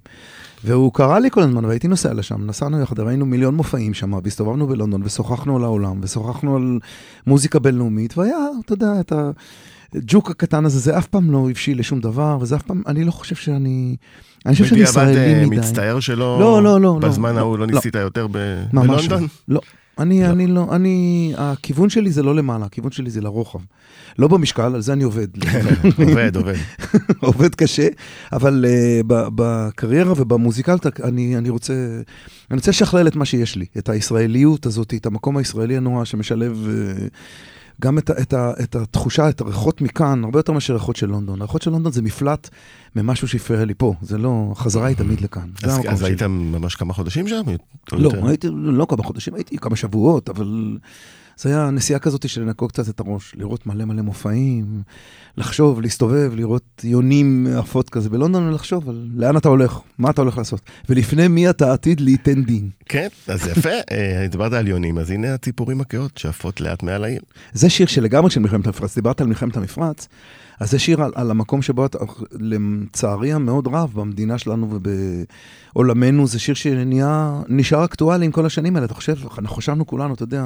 [0.63, 4.67] והוא קרא לי כל הזמן, והייתי נוסע לשם, נסענו יחד, ראינו מיליון מופעים שם, והסתובבנו
[4.67, 6.79] בלונדון, ושוחחנו על העולם, ושוחחנו על
[7.27, 9.13] מוזיקה בינלאומית, והיה, אתה יודע, את
[9.95, 13.11] הג'וק הקטן הזה, זה אף פעם לא הבשיל לשום דבר, וזה אף פעם, אני לא
[13.11, 13.95] חושב שאני...
[14.45, 15.57] אני חושב שאני בדיעבד, אה, ישראלי מדי.
[15.57, 16.37] מצטער שלא...
[16.39, 17.73] לא, לא, לא, לא, בזמן לא, ההוא לא לא.
[17.73, 18.27] ניסית יותר.
[18.27, 19.27] בלונדון?
[19.47, 19.61] לא.
[19.99, 20.25] אני.
[20.25, 23.59] אני לא, אני, הכיוון שלי זה לא למעלה, הכיוון שלי זה לרוחב.
[24.19, 25.27] לא במשקל, על זה אני עובד.
[26.07, 26.55] עובד, עובד.
[27.19, 27.87] עובד קשה,
[28.33, 31.73] אבל uh, בקריירה ובמוזיקלת, אני, אני רוצה,
[32.51, 36.67] אני רוצה לשכלל את מה שיש לי, את הישראליות הזאת, את המקום הישראלי הנורא שמשלב
[36.67, 37.01] uh,
[37.81, 38.33] גם את, את,
[38.63, 41.41] את התחושה, את הריחות מכאן, הרבה יותר מאשר ריחות של לונדון.
[41.41, 42.49] הריחות של לונדון זה מפלט
[42.95, 45.49] ממשהו שהפריע לי פה, זה לא, החזרה היא תמיד לכאן.
[45.63, 46.03] אז- אז.
[46.03, 47.41] היית ממש כמה חודשים שם?
[47.91, 48.27] לא, יותר?
[48.27, 50.77] הייתי לא כמה חודשים, הייתי כמה שבועות, אבל
[51.37, 54.81] זה היה נסיעה כזאת של לנקות קצת את הראש, לראות מלא מלא מופעים,
[55.37, 60.37] לחשוב, להסתובב, לראות יונים עפות כזה בלונדון ולחשוב על לאן אתה הולך, מה אתה הולך
[60.37, 62.69] לעשות, ולפני מי אתה עתיד ליתן דין.
[62.85, 67.21] כן, אז יפה, אה, דיברת על יונים, אז הנה הציפורים הקהות שעפות לאט מעל העיר.
[67.53, 70.07] זה שיר שלגמרי של מלחמת המפרץ, דיברת על מלחמת המפרץ,
[70.59, 71.85] אז זה שיר על, על המקום שבו
[72.31, 74.69] לצערי המאוד רב במדינה שלנו
[75.73, 80.13] ובעולמנו, זה שיר שנהיה, נשאר אקטואלי עם כל השנים האלה, אתה חושב, אנחנו חשבנו כולנו,
[80.13, 80.45] אתה יודע,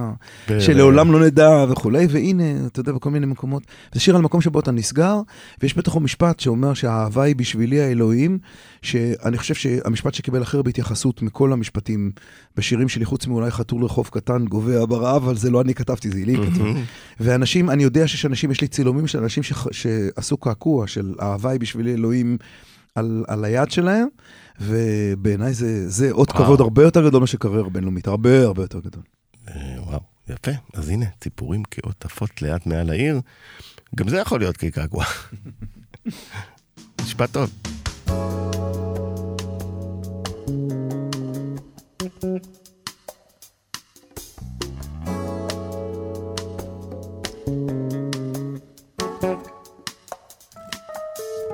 [0.60, 3.64] שלעולם לא נדע וכולי, והנה, אתה יודע, בכל מיני מקומות.
[3.94, 5.22] זה שיר על מקום שבו אתה נסגר,
[5.62, 8.40] ויש בתוכו משפט שאומר שהאהבה היא בשבילי האלוהים,
[8.82, 12.12] שאני חושב שהמשפט שקיבל הכי הרבה התייחסות מכל המשפטים
[12.56, 16.18] בשירים שלי, חוץ מאולי חתול רחוב קטן גובע ברעב, אבל זה לא אני כתבתי, זה
[16.18, 16.64] הילי כתוב.
[16.64, 16.84] מהמם.
[17.20, 21.50] ואנשים, אני יודע שיש אנשים, יש לי צילומים של אנשים שח, שעשו קעקוע של אהבה
[21.50, 22.38] היא בשבילי אלוהים
[22.96, 24.08] על, על היד שלהם,
[24.62, 26.44] ובעיניי זה, זה אות וואו.
[26.44, 29.04] כבוד הרבה יותר גדול מאשר קריירה בינלאומית, הרבה הרבה יותר גדול.
[29.48, 30.52] אה, וואו, יפה.
[30.74, 33.22] אז הנה, ציפורים כהות עפות לאט מעל העיר.
[33.96, 35.06] גם זה יכול להיות כקעקוע.
[37.02, 38.87] משפט טוב.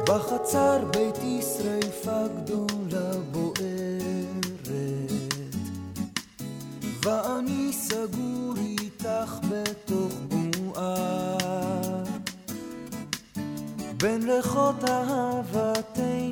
[0.07, 4.67] בחצר ביתי שריפה גדולה בוערת
[7.05, 11.37] ואני סגור איתך בתוך בועה.
[13.97, 16.22] בין ריחות אהבתנו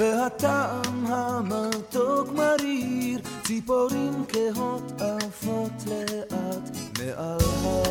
[0.00, 7.90] והטעם המתוק מריר ציפורים כהות עפות לאט מעל העיר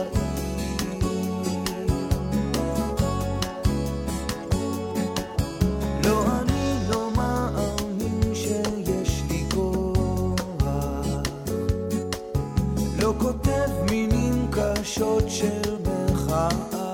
[6.03, 11.21] לא, אני לא מאמין שיש לי כוח.
[13.01, 15.77] לא כותב מילים קשות של
[16.11, 16.91] מחאה.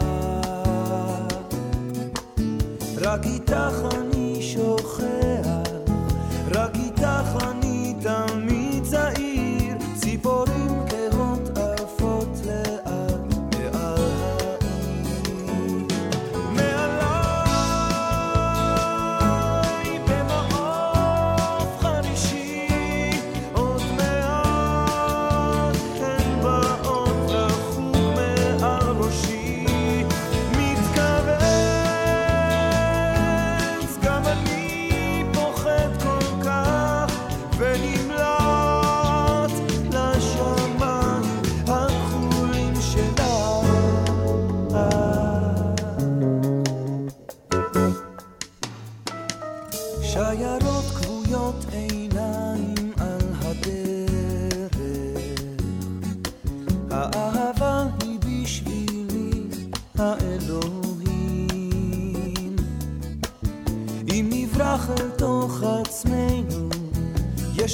[3.01, 5.33] רק איתך אני שוכח,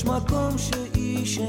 [0.01, 1.39] יש מקום שאיש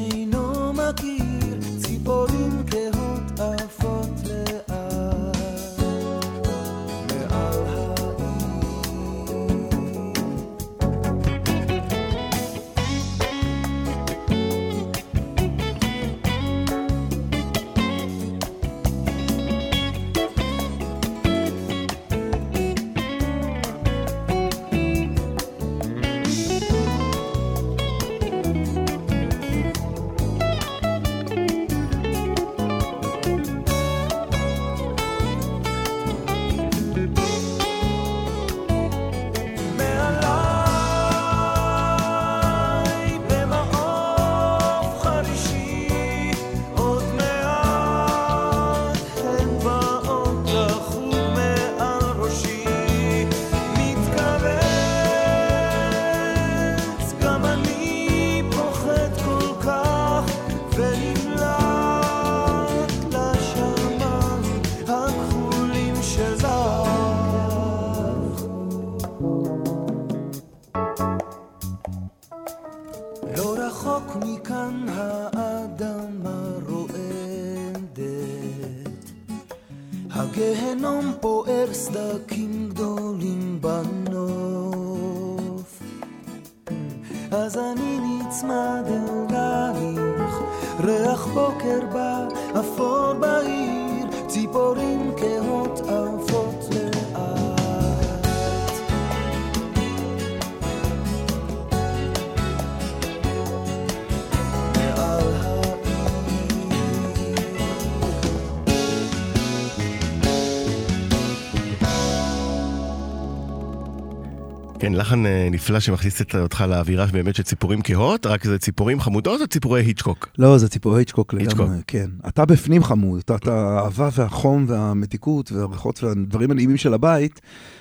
[114.93, 119.41] כן, לחן אה, נפלא שמכניס אותך לאווירה באמת של ציפורים כהות, רק זה ציפורים חמודות
[119.41, 120.29] או ציפורי היצ'קוק?
[120.39, 121.77] לא, זה ציפורי היצ'קוק לגמרי.
[121.87, 122.11] כן.
[122.29, 127.41] אתה בפנים חמוד, אתה, אתה האהבה והחום והמתיקות והריחות והדברים הנעימים של הבית,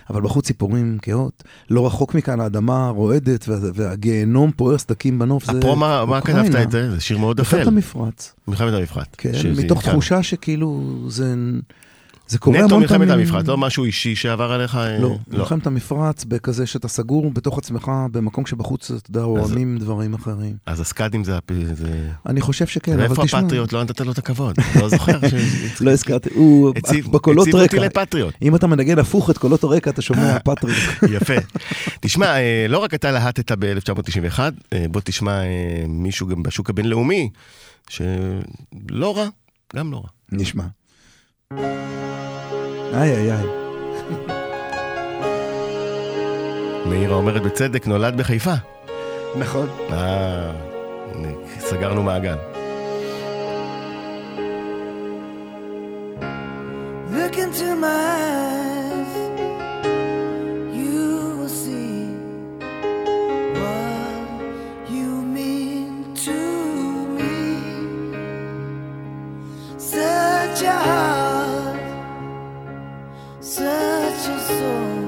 [0.09, 1.43] אבל בחוץ ציפורים כהות.
[1.70, 5.45] לא רחוק מכאן האדמה רועדת וה, והגיהנום פוער סדקים בנוף.
[5.62, 6.22] פה מה מה.
[6.22, 6.91] כתבת את זה?
[6.91, 7.68] זה שיר מאוד מלחמת אפל.
[7.68, 9.16] המפרץ, מלחמת המפרט.
[9.18, 9.84] כן, מתוך.
[9.84, 11.36] תחושה שכאילו זה,
[12.32, 13.19] זה קורה נטו המון מלחמת פעמים.
[13.19, 14.75] המפרט, לא משהו אישי שעבר עליך?
[14.75, 20.13] אה, לא, מלחמת המפרץ בכזה שאתה סגור בתוך עצמך, במקום שבחוץ, אתה יודע, רועמים דברים
[20.13, 20.55] אחרים.
[20.65, 21.38] אז הסקאדים זה...
[22.25, 23.39] אני חושב שכן, אבל ואיפה תשמע...
[23.39, 23.73] הפטריוט?
[23.73, 24.55] לא נתת לו את הכבוד.
[24.82, 25.34] לא זוכר ש...
[25.86, 26.73] לא הזכרתי, הוא
[27.11, 27.86] בקולות הציב אותי רקע.
[27.86, 28.34] לפטריוט.
[28.41, 30.77] אם אתה מנגן הפוך את קולות הרקע, אתה שומע פטריק.
[31.09, 31.34] יפה.
[31.99, 34.39] תשמע, אה, לא רק אתה להטת ב-1991,
[34.91, 37.29] בוא תשמע אה, מישהו גם בשוק הבינלאומי,
[37.89, 39.27] שלא רע,
[39.75, 40.09] גם לא רע.
[40.32, 40.63] נשמע.
[41.58, 43.45] איי איי איי.
[46.89, 48.54] מאירה אומרת בצדק, נולד בחיפה.
[49.36, 49.68] נכון.
[49.91, 50.52] אה,
[51.60, 52.36] סגרנו מעגל.
[57.14, 57.88] Look into my
[58.18, 59.14] eyes,
[60.80, 61.02] you
[61.38, 61.95] will see
[63.60, 64.22] what
[64.95, 65.91] you mean
[66.26, 66.38] to
[67.18, 67.38] me.
[69.78, 71.20] Such a heart,
[73.52, 75.01] such a soul.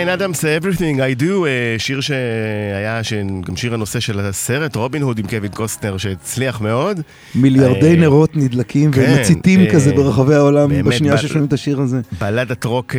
[0.00, 3.00] בריין אדמס, Everything I Do, אה, שיר שהיה
[3.46, 7.00] גם שיר הנושא של הסרט, רובין הוד עם קווין קוסטנר, שהצליח מאוד.
[7.34, 12.00] מיליארדי אה, נרות נדלקים כן, ומציתים אה, כזה ברחבי העולם בשנייה ששומעים את השיר הזה.
[12.20, 12.94] בלדת רוק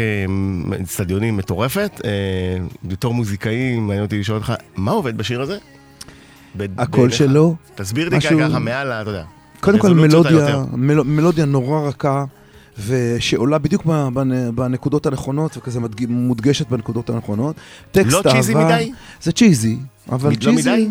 [0.81, 2.01] אצטדיונים מטורפת.
[2.83, 5.57] בתור מוזיקאי, מעניין אותי לשאול אותך, מה עובד בשיר הזה?
[6.77, 7.11] הקול?
[7.11, 9.23] שלו, תסביר לי ככה מעל, ה- אתה יודע.
[9.59, 9.93] קודם כל
[11.05, 12.25] מלודיה נורא רכה,
[12.79, 13.85] ושעולה בדיוק
[14.55, 17.55] בנקודות הנכונות, וכזה מודגשת בנקודות הנכונות.
[17.91, 18.91] טקסט לא צ'יזי מדי?
[19.21, 19.77] זה צ'יזי,
[20.09, 20.71] אבל לא צ'יזי...
[20.71, 20.89] מדי?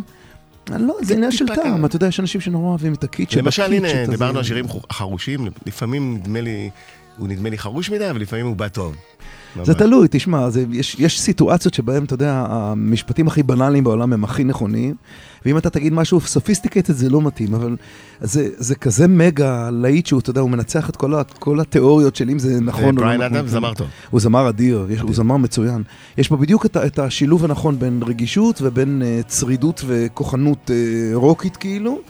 [0.70, 1.84] אני לא, זה עניין של טעם.
[1.84, 3.34] אתה יודע, יש אנשים שנורא אוהבים את שבקיט.
[3.34, 6.70] למשל, הנה, דיברנו על שירים חרושים, לפעמים נדמה לי,
[7.18, 8.96] הוא נדמה לי חרוש מדי, אבל לפעמים הוא בא טוב.
[9.64, 9.74] זה.
[9.74, 14.44] תלוי, תשמע, זה, יש, יש סיטואציות שבהן, אתה יודע, המשפטים הכי בנאליים בעולם הם הכי
[14.44, 14.94] נכונים,
[15.46, 17.76] ואם אתה תגיד משהו סופיסטיקטד זה לא מתאים, אבל
[18.20, 22.16] זה, זה כזה מגה להיט שהוא, אתה יודע, הוא מנצח את כל, ה, כל התיאוריות
[22.16, 23.36] של אם זה נכון או לא בריין נכון.
[23.36, 23.86] אדם זמר טוב.
[24.10, 25.82] הוא זמר אדיר, יש, הוא זמר מצוין.
[26.18, 31.56] יש בו בדיוק את, את השילוב הנכון בין רגישות ובין uh, צרידות וכוחנות uh, רוקית
[31.56, 32.00] כאילו,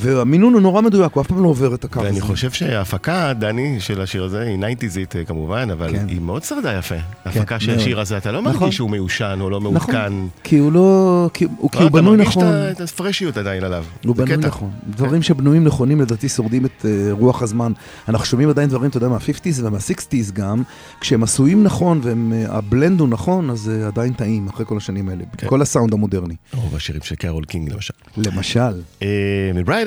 [0.00, 2.08] והמינון הוא נורא מדויק, הוא אף פעם לא עובר את הקו הזה.
[2.08, 6.06] ואני חושב שההפקה, דני, של השיר הזה, היא ניינטיזית אה, כמובן, אבל כן.
[6.08, 6.94] היא מאוד שרדה יפה.
[7.24, 7.80] ההפקה של מאוד.
[7.80, 8.60] השיר הזה, אתה לא נכון.
[8.60, 9.92] מרגיש שהוא מיושן או לא מעודכן.
[9.92, 12.44] נכון, כי הוא לא, כי הוא, כי לא, הוא בנוי אתה נכון.
[12.44, 13.84] מרגיש את הפרשיות עדיין עליו.
[14.04, 14.46] הוא בנוי קטע.
[14.48, 14.70] נכון.
[14.90, 17.72] דברים שבנויים נכונים לדעתי שורדים את אה, רוח הזמן.
[18.08, 20.62] אנחנו שומעים עדיין דברים, אתה יודע, מה-50's ומה-60's גם,
[21.00, 25.24] כשהם עשויים נכון וה blend הוא נכון, אז אה, עדיין טעים אחרי כל השנים האלה.
[25.38, 25.46] כן.
[25.46, 26.34] כל הסאונד המודרני.
[26.54, 27.94] רוב השירים של קרול קינג למשל.
[28.16, 28.80] למשל.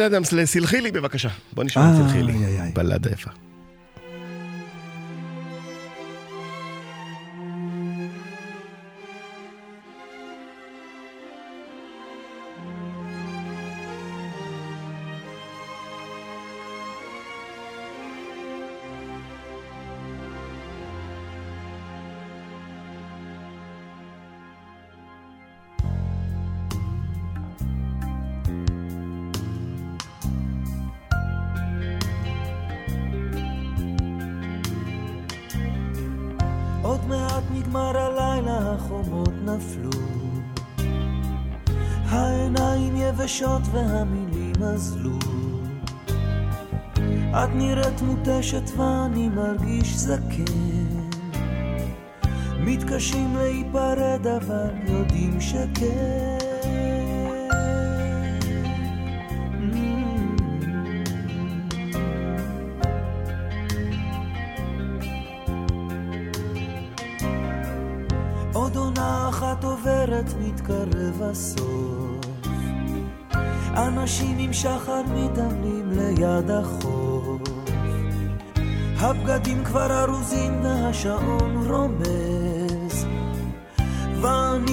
[0.05, 1.29] אדמס לסלחי לי בבקשה.
[1.53, 2.33] בוא נשמע את אה, סלחי לי.
[2.33, 2.71] איי, איי.
[2.71, 3.31] בלדה יפה.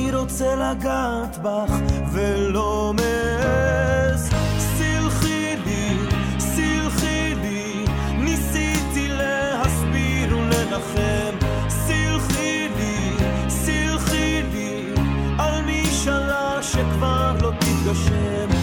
[0.09, 1.73] ואני רוצה לגעת בך
[2.13, 4.31] ולא מעז.
[4.59, 5.97] סלחי לי,
[6.39, 7.85] סלחי לי,
[8.19, 11.47] ניסיתי להסביר ולנחם.
[11.69, 13.17] סלחי לי,
[13.49, 14.93] סלחי לי,
[15.39, 18.58] על משאלה שכבר לא תתגשם.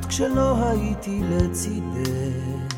[0.00, 2.76] לילות כשלא הייתי לצידך.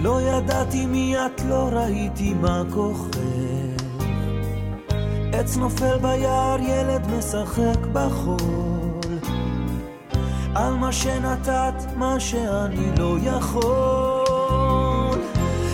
[0.00, 3.18] לא ידעתי מי את, לא ראיתי מה כוחך.
[5.32, 9.18] עץ נופל ביער, ילד משחק בחול.
[10.54, 15.20] על מה שנתת, מה שאני לא יכול.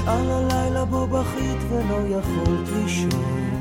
[0.06, 3.60] על הלילה בו בכית ולא יכולת לישון.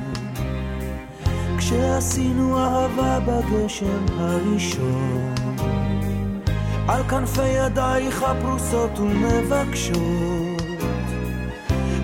[1.58, 5.37] כשעשינו אהבה בגשם הראשון
[6.88, 9.98] על כנפי ידייך הפרוסות ומבקשות.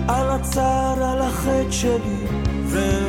[0.08, 2.26] על הצער, על החטא שלי
[2.64, 3.03] ועל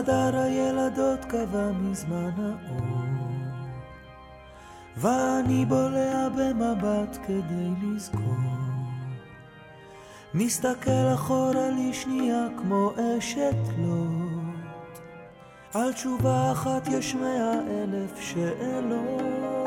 [0.00, 2.86] בחדר הילדות קבע מזמן האור,
[4.96, 8.34] ואני בולע במבט כדי לזכור.
[10.34, 14.98] מסתכל אחורה לשנייה כמו אשת לוט,
[15.74, 19.59] על תשובה אחת יש מאה אלף שאלות.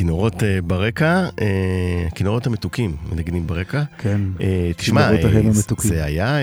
[0.00, 3.82] הכינורות אה, ברקע, אה, הכינורות המתוקים מנגנים ברקע.
[3.98, 4.20] כן.
[4.40, 5.10] אה, תשמע.
[5.78, 6.36] זה היה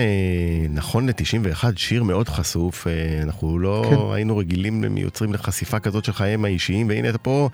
[0.70, 2.86] נכון ל-91 שיר מאוד חשוף,
[3.22, 3.96] אנחנו לא כן.
[4.14, 7.48] היינו רגילים מיוצרים לחשיפה כזאת של חייהם האישיים, והנה אתה פה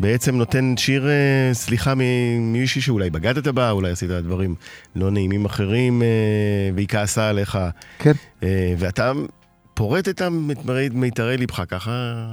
[0.00, 1.08] בעצם נותן שיר,
[1.52, 4.54] סליחה, ממישהי שאולי בגדת בה, אולי עשית דברים
[4.96, 6.02] לא נעימים אחרים,
[6.74, 7.58] והיא כעסה עליך,
[7.98, 8.12] כן.
[8.78, 9.12] ואתה
[9.74, 10.22] פורט את
[10.92, 12.26] מיתרי ליבך ככה,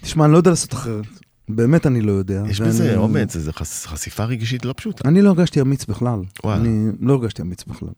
[0.00, 1.27] תשמע, אני לא יודע לעשות אחרת.
[1.48, 2.42] באמת אני לא יודע.
[2.48, 5.08] יש ואני- בזה אומץ, זו חש- חשיפה רגשית לא פשוטה.
[5.08, 6.20] אני לא הרגשתי אמיץ בכלל.
[6.44, 6.60] וואלה.
[6.60, 7.88] אני לא הרגשתי אמיץ בכלל.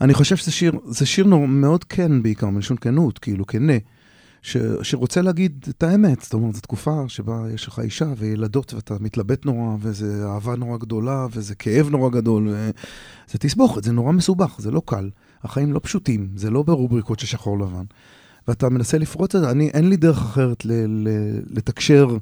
[0.00, 3.72] אני חושב שזה שיר, זה שיר נור, מאוד כן בעיקר, מלשון כנות, כאילו כנה,
[4.42, 6.20] ש, שרוצה להגיד את האמת.
[6.22, 10.78] זאת אומרת, זו תקופה שבה יש לך אישה וילדות ואתה מתלבט נורא, וזה אהבה נורא
[10.78, 15.10] גדולה, וזה כאב נורא גדול, וזה תסבוכת, זה נורא מסובך, זה לא קל.
[15.44, 17.84] החיים לא פשוטים, זה לא ברובריקות של שחור לבן.
[18.48, 21.08] ואתה מנסה לפרוץ את זה, אני, אין לי דרך אחרת ל, ל,
[21.50, 22.16] לתקשר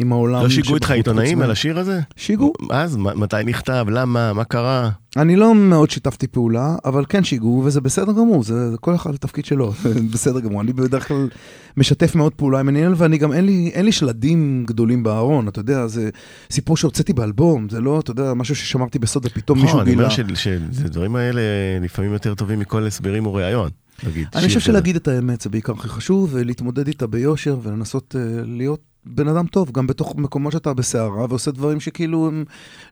[0.00, 0.42] עם העולם.
[0.42, 2.00] לא שיגעו איתך עיתונאים על השיר הזה?
[2.16, 2.52] שיגעו.
[2.70, 3.86] אז, מתי נכתב?
[3.90, 4.32] למה?
[4.32, 4.90] מה קרה?
[5.16, 9.14] אני לא מאוד שיתפתי פעולה, אבל כן שיגעו, וזה בסדר גמור, זה, זה כל אחד
[9.14, 9.72] לתפקיד שלו,
[10.12, 10.60] בסדר גמור.
[10.60, 11.28] אני בדרך כלל
[11.76, 15.60] משתף מאוד פעולה עם עניין, ואני גם, אין לי, אין לי שלדים גדולים בארון, אתה
[15.60, 16.10] יודע, זה
[16.50, 20.08] סיפור שהוצאתי באלבום, זה לא, אתה יודע, משהו ששמרתי בסוד ופתאום מישהו נכון, אני גילה.
[20.22, 21.40] אומר שהדברים האלה
[21.80, 23.70] לפעמים יותר טובים מכל הסברים או ראיון.
[24.06, 24.60] נגיד, אני חושב.
[24.60, 29.46] שלהגיד את האמת זה בעיקר הכי חשוב, ולהתמודד איתה ביושר, ולנסות uh, להיות בן אדם
[29.46, 32.44] טוב, גם בתוך מקומות שאתה בסערה, ועושה דברים שכאילו הם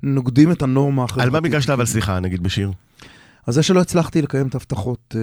[0.02, 1.24] נוגדים את הנורמה החברתית.
[1.24, 2.72] על מה ביקשת אבל סליחה, נגיד בשיר?
[3.46, 5.20] אז זה שלא הצלחתי לקיים את ההבטחות, אה,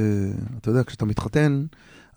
[0.61, 1.65] אתה יודע, כשאתה מתחתן,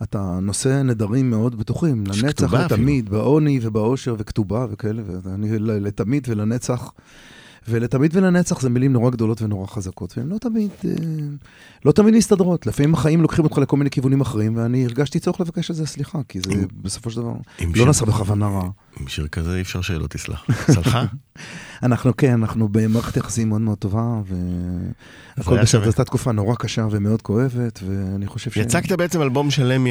[0.03, 6.93] אתה נושא נדרים מאוד בטוחים, לנצח לתמיד, בעוני ובאושר וכתובה וכאלה, ואני לתמיד ולנצח.
[7.69, 10.91] ולתמיד ולנצח זה מילים נורא גדולות ונורא חזקות, והן לא תמיד, אה,
[11.85, 12.67] לא תמיד מסתדרות.
[12.67, 16.19] לפעמים החיים לוקחים אותך לכל מיני כיוונים אחרים, ואני הרגשתי צורך לבקש על זה סליחה,
[16.29, 17.33] כי זה בסופו של דבר
[17.77, 18.69] לא נעשה בכוונה רעה.
[19.01, 20.47] עם שיר כזה אי אפשר שלא תסלח.
[20.71, 21.05] סלחה?
[21.83, 24.21] אנחנו כן, אנחנו במערכת יחסים מאוד מאוד טובה,
[25.37, 25.81] והכל בסדר.
[25.81, 28.57] זו הייתה תקופה נורא קשה ומאוד כואבת, ואני חושב ש...
[28.57, 29.87] יצקת בעצם אלבום שלם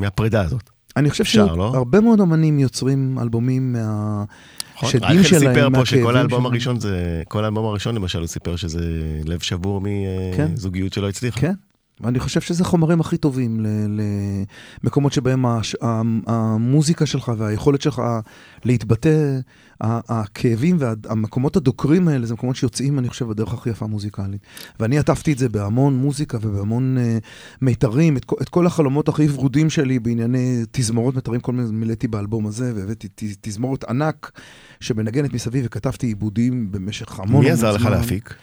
[0.00, 0.70] מהפרידה הזאת.
[0.96, 1.70] אני חושב אפשר, לא?
[1.72, 4.24] שהרבה מאוד אמנים יוצרים אלבומים מה...
[4.76, 4.90] נכון?
[4.90, 6.46] שדים רייכל שלהם, סיפר פה מהכאבים שכל האלבום.
[6.46, 8.80] הראשון זה, כל האלבום הראשון למשל הוא סיפר שזה
[9.24, 9.80] לב שבור
[10.36, 10.52] כן.
[10.52, 11.40] מזוגיות שלא הצליחה.
[11.40, 11.52] כן.
[12.00, 13.66] ואני חושב שזה חומרים הכי טובים
[14.82, 15.76] למקומות שבהם הש-
[16.26, 18.02] המוזיקה שלך והיכולת שלך
[18.64, 19.38] להתבטא,
[19.80, 24.40] הכאבים והמקומות הדוקרים האלה, זה מקומות שיוצאים, אני חושב, בדרך הכי יפה מוזיקלית.
[24.80, 27.24] ואני עטפתי את זה בהמון מוזיקה ובהמון uh,
[27.62, 32.08] מיתרים, את, כל- את כל החלומות הכי ורודים שלי בענייני תזמורות מיתרים, כל מיני מילאתי
[32.08, 33.08] באלבום הזה, והבאתי
[33.40, 34.30] תזמורת ענק
[34.80, 37.90] שמנגנת מסביב, וכתבתי עיבודים במשך המון מי המון עזר לך זמן.
[37.90, 38.34] להפיק?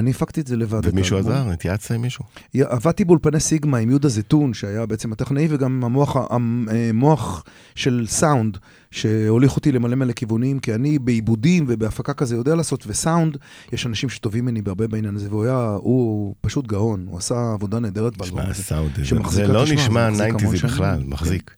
[0.00, 0.86] אני הפקתי את זה לבד.
[0.86, 1.32] את ומישהו האלבום.
[1.32, 1.50] עזר?
[1.50, 2.24] התייעצת עם מישהו?
[2.60, 7.44] עבדתי באולפני סיגמה עם יהודה זיתון, שהיה בעצם הטכנאי, וגם עם המוח, המוח
[7.74, 8.56] של סאונד,
[8.90, 13.36] שהוליך אותי למלא מלא כיוונים, כי אני בעיבודים ובהפקה כזה יודע לעשות, וסאונד,
[13.72, 17.78] יש אנשים שטובים ממני בהרבה בעניין הזה, והוא היה, הוא פשוט גאון, הוא עשה עבודה
[17.78, 18.62] נהדרת באלבום תשמע, הזה.
[18.62, 18.90] הסאונד,
[19.30, 20.56] זה- לא תשמע, נשמע ניינטיזי.
[20.56, 21.06] בכלל, כן.
[21.06, 21.54] מחזיק.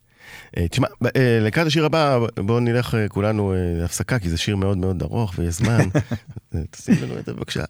[0.56, 0.86] אה, תשמע,
[1.16, 5.02] אה, לקראת השיר הבא, בואו נלך אה, כולנו אה, להפסקה, כי זה שיר מאוד מאוד
[5.02, 5.78] ארוך ויש זמן.
[6.54, 7.64] אה, תשים לנו את זה בבקשה.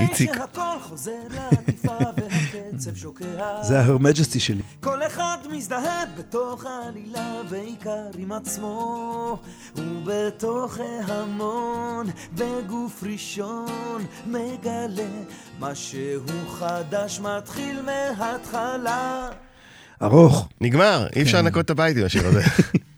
[0.00, 0.34] איציק.
[0.34, 4.62] שהכל חוזר לעטיפה והקצב שוקע זה ההר מג'סטי שלי.
[4.80, 9.38] כל אחד מזדהה בתוך העלילה בעיקר עם עצמו
[9.76, 10.78] ובתוך
[11.08, 15.08] ההמון בגוף ראשון מגלה
[15.60, 19.28] משהו חדש מתחיל מההתחלה
[20.02, 20.48] ארוך.
[20.60, 22.42] נגמר, אי אפשר לנקות את הבית עם השיר הזה.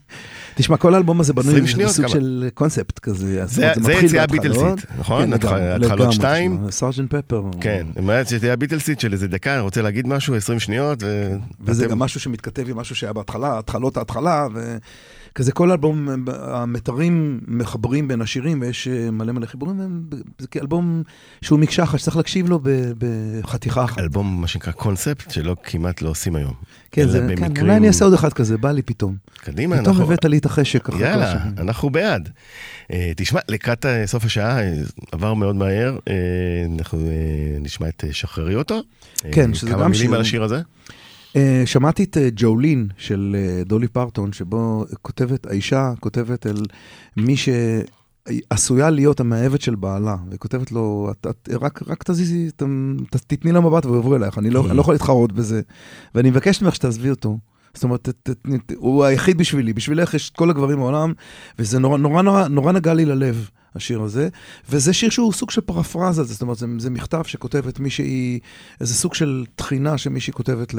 [0.55, 2.07] תשמע, כל האלבום הזה בנוי 20 שניות, בסוג?
[2.07, 3.43] של קונספט כזה.
[3.43, 4.27] אז זה- זה יציאה.
[4.27, 4.63] ביטלסית,
[4.99, 5.39] נכון?
[5.39, 6.71] כן, התחלות שתיים?
[6.71, 7.43] סארג'נט פפר.
[7.61, 11.33] כן, אומרת שתהיה ביטלסית של איזה דקה, אני רוצה להגיד משהו, 20 שניות, ו...
[11.61, 14.47] וזה גם משהו שמתכתב עם משהו שהיה בהתחלה, התחלות ההתחלה,
[15.35, 16.09] כזה כל אלבום,
[16.43, 20.03] המתרים מחברים בין השירים, ויש אה, מלא מלא חיבורים,
[20.39, 21.03] זה כאלבום
[21.43, 22.61] שהוא מקשה אחת, שצריך להקשיב לו
[22.99, 23.99] בחתיכה אחת.
[23.99, 26.53] אלבום, מה שנקרא קונספט, שלא כמעט לא עושים היום.
[26.91, 29.17] כן, זה, כן, במקרים- אולי אני אעשה עוד אחד כזה, בא לי פתאום.
[29.39, 30.05] קדימה, פתאום אנחנו...
[30.05, 31.35] הבאת לי את החשק יאללה.
[31.59, 32.29] אנחנו בעד.
[32.93, 34.59] אה, תשמע, לקראת אה, סוף השעה,
[35.13, 36.15] עבר מאוד מהר, אה,
[36.79, 37.13] אנחנו אה,
[37.61, 38.81] נשמע את שחררי אותו.
[39.33, 40.61] כן, שזה כמה גם מילים שיר- על השיר הזה?
[41.37, 46.63] אה, שמעתי את אה, ג'ולין של אה, דולי פרטון, שבו כותבת, האישה כותבת אל
[47.17, 52.63] מי שעשויה להיות המאהבת של בעלה, וכותבת לו, את, את, רק, רק תזיזי, ת,
[53.11, 55.61] ת, תתני לה מבט והוא יעבור אלייך, אני לא, אני לא יכול להתחרות בזה,
[56.15, 57.39] ואני מבקש ממך שתעזבי אותו.
[57.75, 58.31] זאת אומרת, ת, ת,
[58.67, 61.13] ת, הוא היחיד בשבילי, בשבילך יש את כל הגברים בעולם,
[61.59, 64.29] וזה נורא, נורא, נורא, נורא נגע לי ללב, השיר הזה,
[64.71, 68.39] וזה שיר שהוא סוג של פרפרזה, זאת אומרת, זה, זה מכתב שכותבת מישהי,
[68.81, 70.79] איזה סוג של תחינה שמישהי כותבת ל...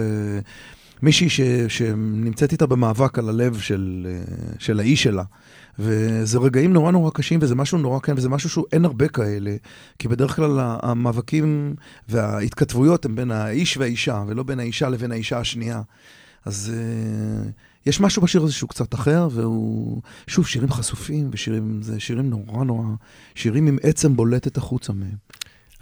[1.02, 5.24] מישהי ש, שנמצאת איתה במאבק על הלב של, אה, של האיש שלה.
[5.80, 9.56] וזה רגעים נורא נורא קשים, וזה משהו נורא כן, וזה משהו שהוא אין הרבה כאלה,
[10.00, 11.76] כי בדרך כלל המאבקים
[12.10, 15.82] וההתכתבויות הם בין האיש והאישה, ולא בין האישה לבין האישה השנייה.
[16.46, 17.50] אז uh,
[17.86, 22.64] יש משהו בשיר הזה שהוא קצת אחר, והוא, שוב, שירים חשופים, ושירים, זה שירים נורא
[22.64, 22.86] נורא,
[23.36, 25.16] שירים עם עצם בולטת החוצה מהם.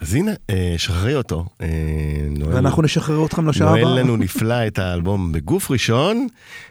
[0.00, 1.46] אז הנה, אה, שחררי אותו.
[1.60, 1.66] אה,
[2.30, 3.94] נועל- ואנחנו נשחרר אתכם לשעה נועל הבאה.
[3.94, 6.26] לנו נפלא את האלבום בגוף ראשון,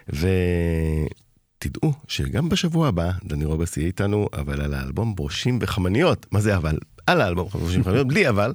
[0.08, 6.26] ותדעו שגם בשבוע הבא דני רובס יהיה איתנו, אבל על האלבום ברושים וחמניות.
[6.32, 6.78] מה זה אבל?
[7.06, 8.52] על האלבום ברושים וחמניות, בלי אבל.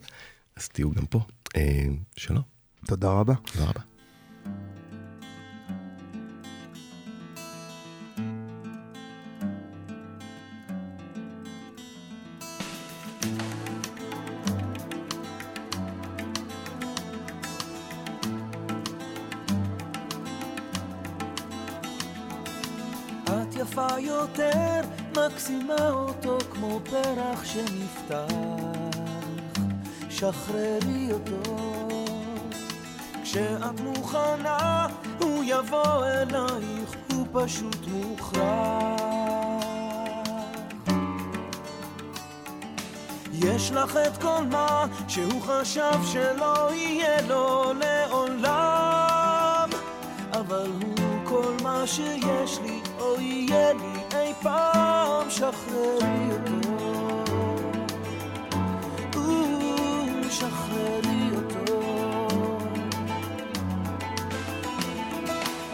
[0.58, 1.20] אז תהיו גם פה.
[1.56, 1.86] אה,
[2.18, 2.42] שלום,
[2.86, 3.34] תודה רבה.
[3.54, 3.80] תודה רבה.
[23.58, 24.82] יפה יותר,
[25.12, 28.34] מקסימה אותו כמו פרח שנפתח.
[30.10, 31.58] שחררי אותו.
[33.24, 34.88] כשאת מוכנה,
[35.20, 38.98] הוא יבוא אלייך, הוא פשוט מוכרח.
[43.34, 49.70] יש לך את כל מה שהוא חשב שלא יהיה לו לעולם
[50.32, 50.97] אבל הוא
[51.86, 56.78] שיש לי או יהיה לי אי פעם שחררי אותו
[59.16, 61.82] או, שחררי אותו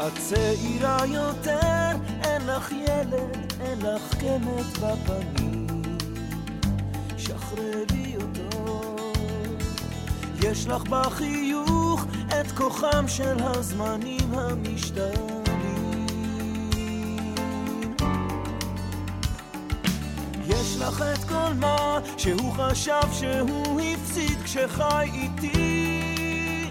[0.07, 1.89] את צעירה יותר,
[2.23, 5.67] אין לך ילד, אין לך קמת בפנים
[7.17, 8.95] שחררי אותו.
[10.43, 15.42] יש לך בחיוך את כוחם של הזמנים המשתנים.
[20.87, 26.69] לך את כל מה שהוא חשב שהוא הפסיד כשחי איתי,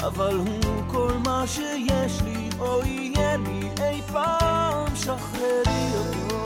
[0.00, 6.36] אבל הוא כל מה שיש לי או יהיה לי אי פעם שחררי אותו.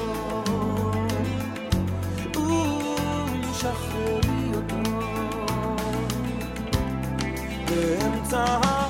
[2.37, 2.81] או,
[3.53, 4.91] שחררי אותו.
[7.67, 8.84] באמצע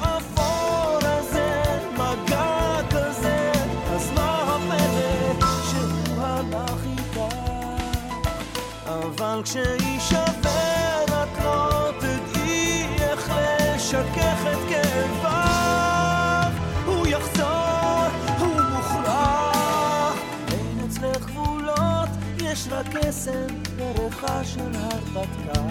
[9.35, 16.53] אבל כשיישבר את לא תדעי איך לשכך את כאביו.
[16.87, 18.07] הוא יחזור,
[18.39, 20.18] הוא מוכרח.
[20.53, 22.09] אין אצלך גבולות,
[22.43, 25.62] יש רק קסם וריחה של הרפתקה.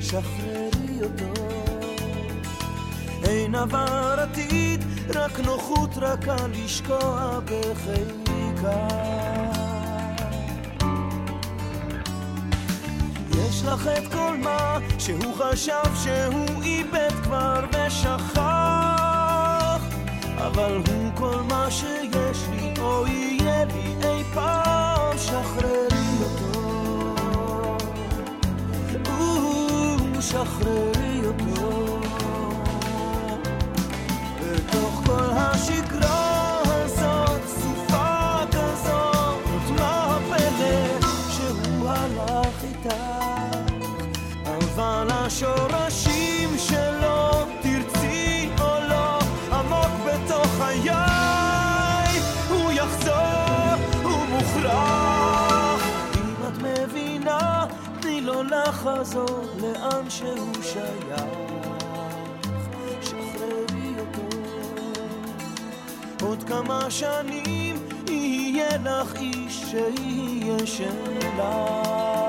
[0.00, 1.42] שחררי אותו.
[3.24, 4.84] אין עבר עתיד,
[5.14, 9.19] רק נוחות רכה לשקוע בחיקה
[13.60, 18.40] יש לך את כל מה שהוא חשב שהוא איבד כבר ושכח.
[20.36, 26.60] אבל הוא כל מה שיש לי או יהיה לי אי פעם שחררי אותו.
[29.10, 31.09] או, שחררי
[45.42, 47.30] השורשים שלו,
[47.62, 49.18] תרצי או לא,
[49.52, 50.90] עמוק בתוך חיי,
[52.48, 55.82] הוא יחזור, הוא מוכרח.
[56.14, 57.66] אם את מבינה,
[58.00, 61.24] תני לו לחזור לאן שהוא שייך.
[66.22, 67.76] עוד כמה שנים
[68.08, 72.19] יהיה לך איש שיהיה שלך.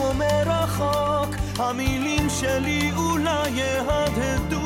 [0.00, 4.56] או מרחוק, המילים שלי אולי יהדהדו.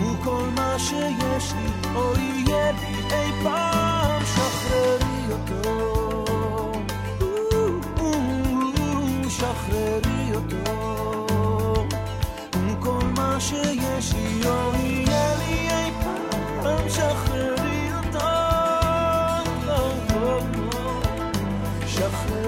[0.00, 6.24] הוא כל מה שיש לי, או יהיה לי אי פעם, שחררי אותו.
[9.28, 11.26] שחררי אותו,
[12.80, 18.42] כל מה שיש לי, או יהיה לי אי פעם, שחררי אותו.
[22.02, 22.41] shuffling.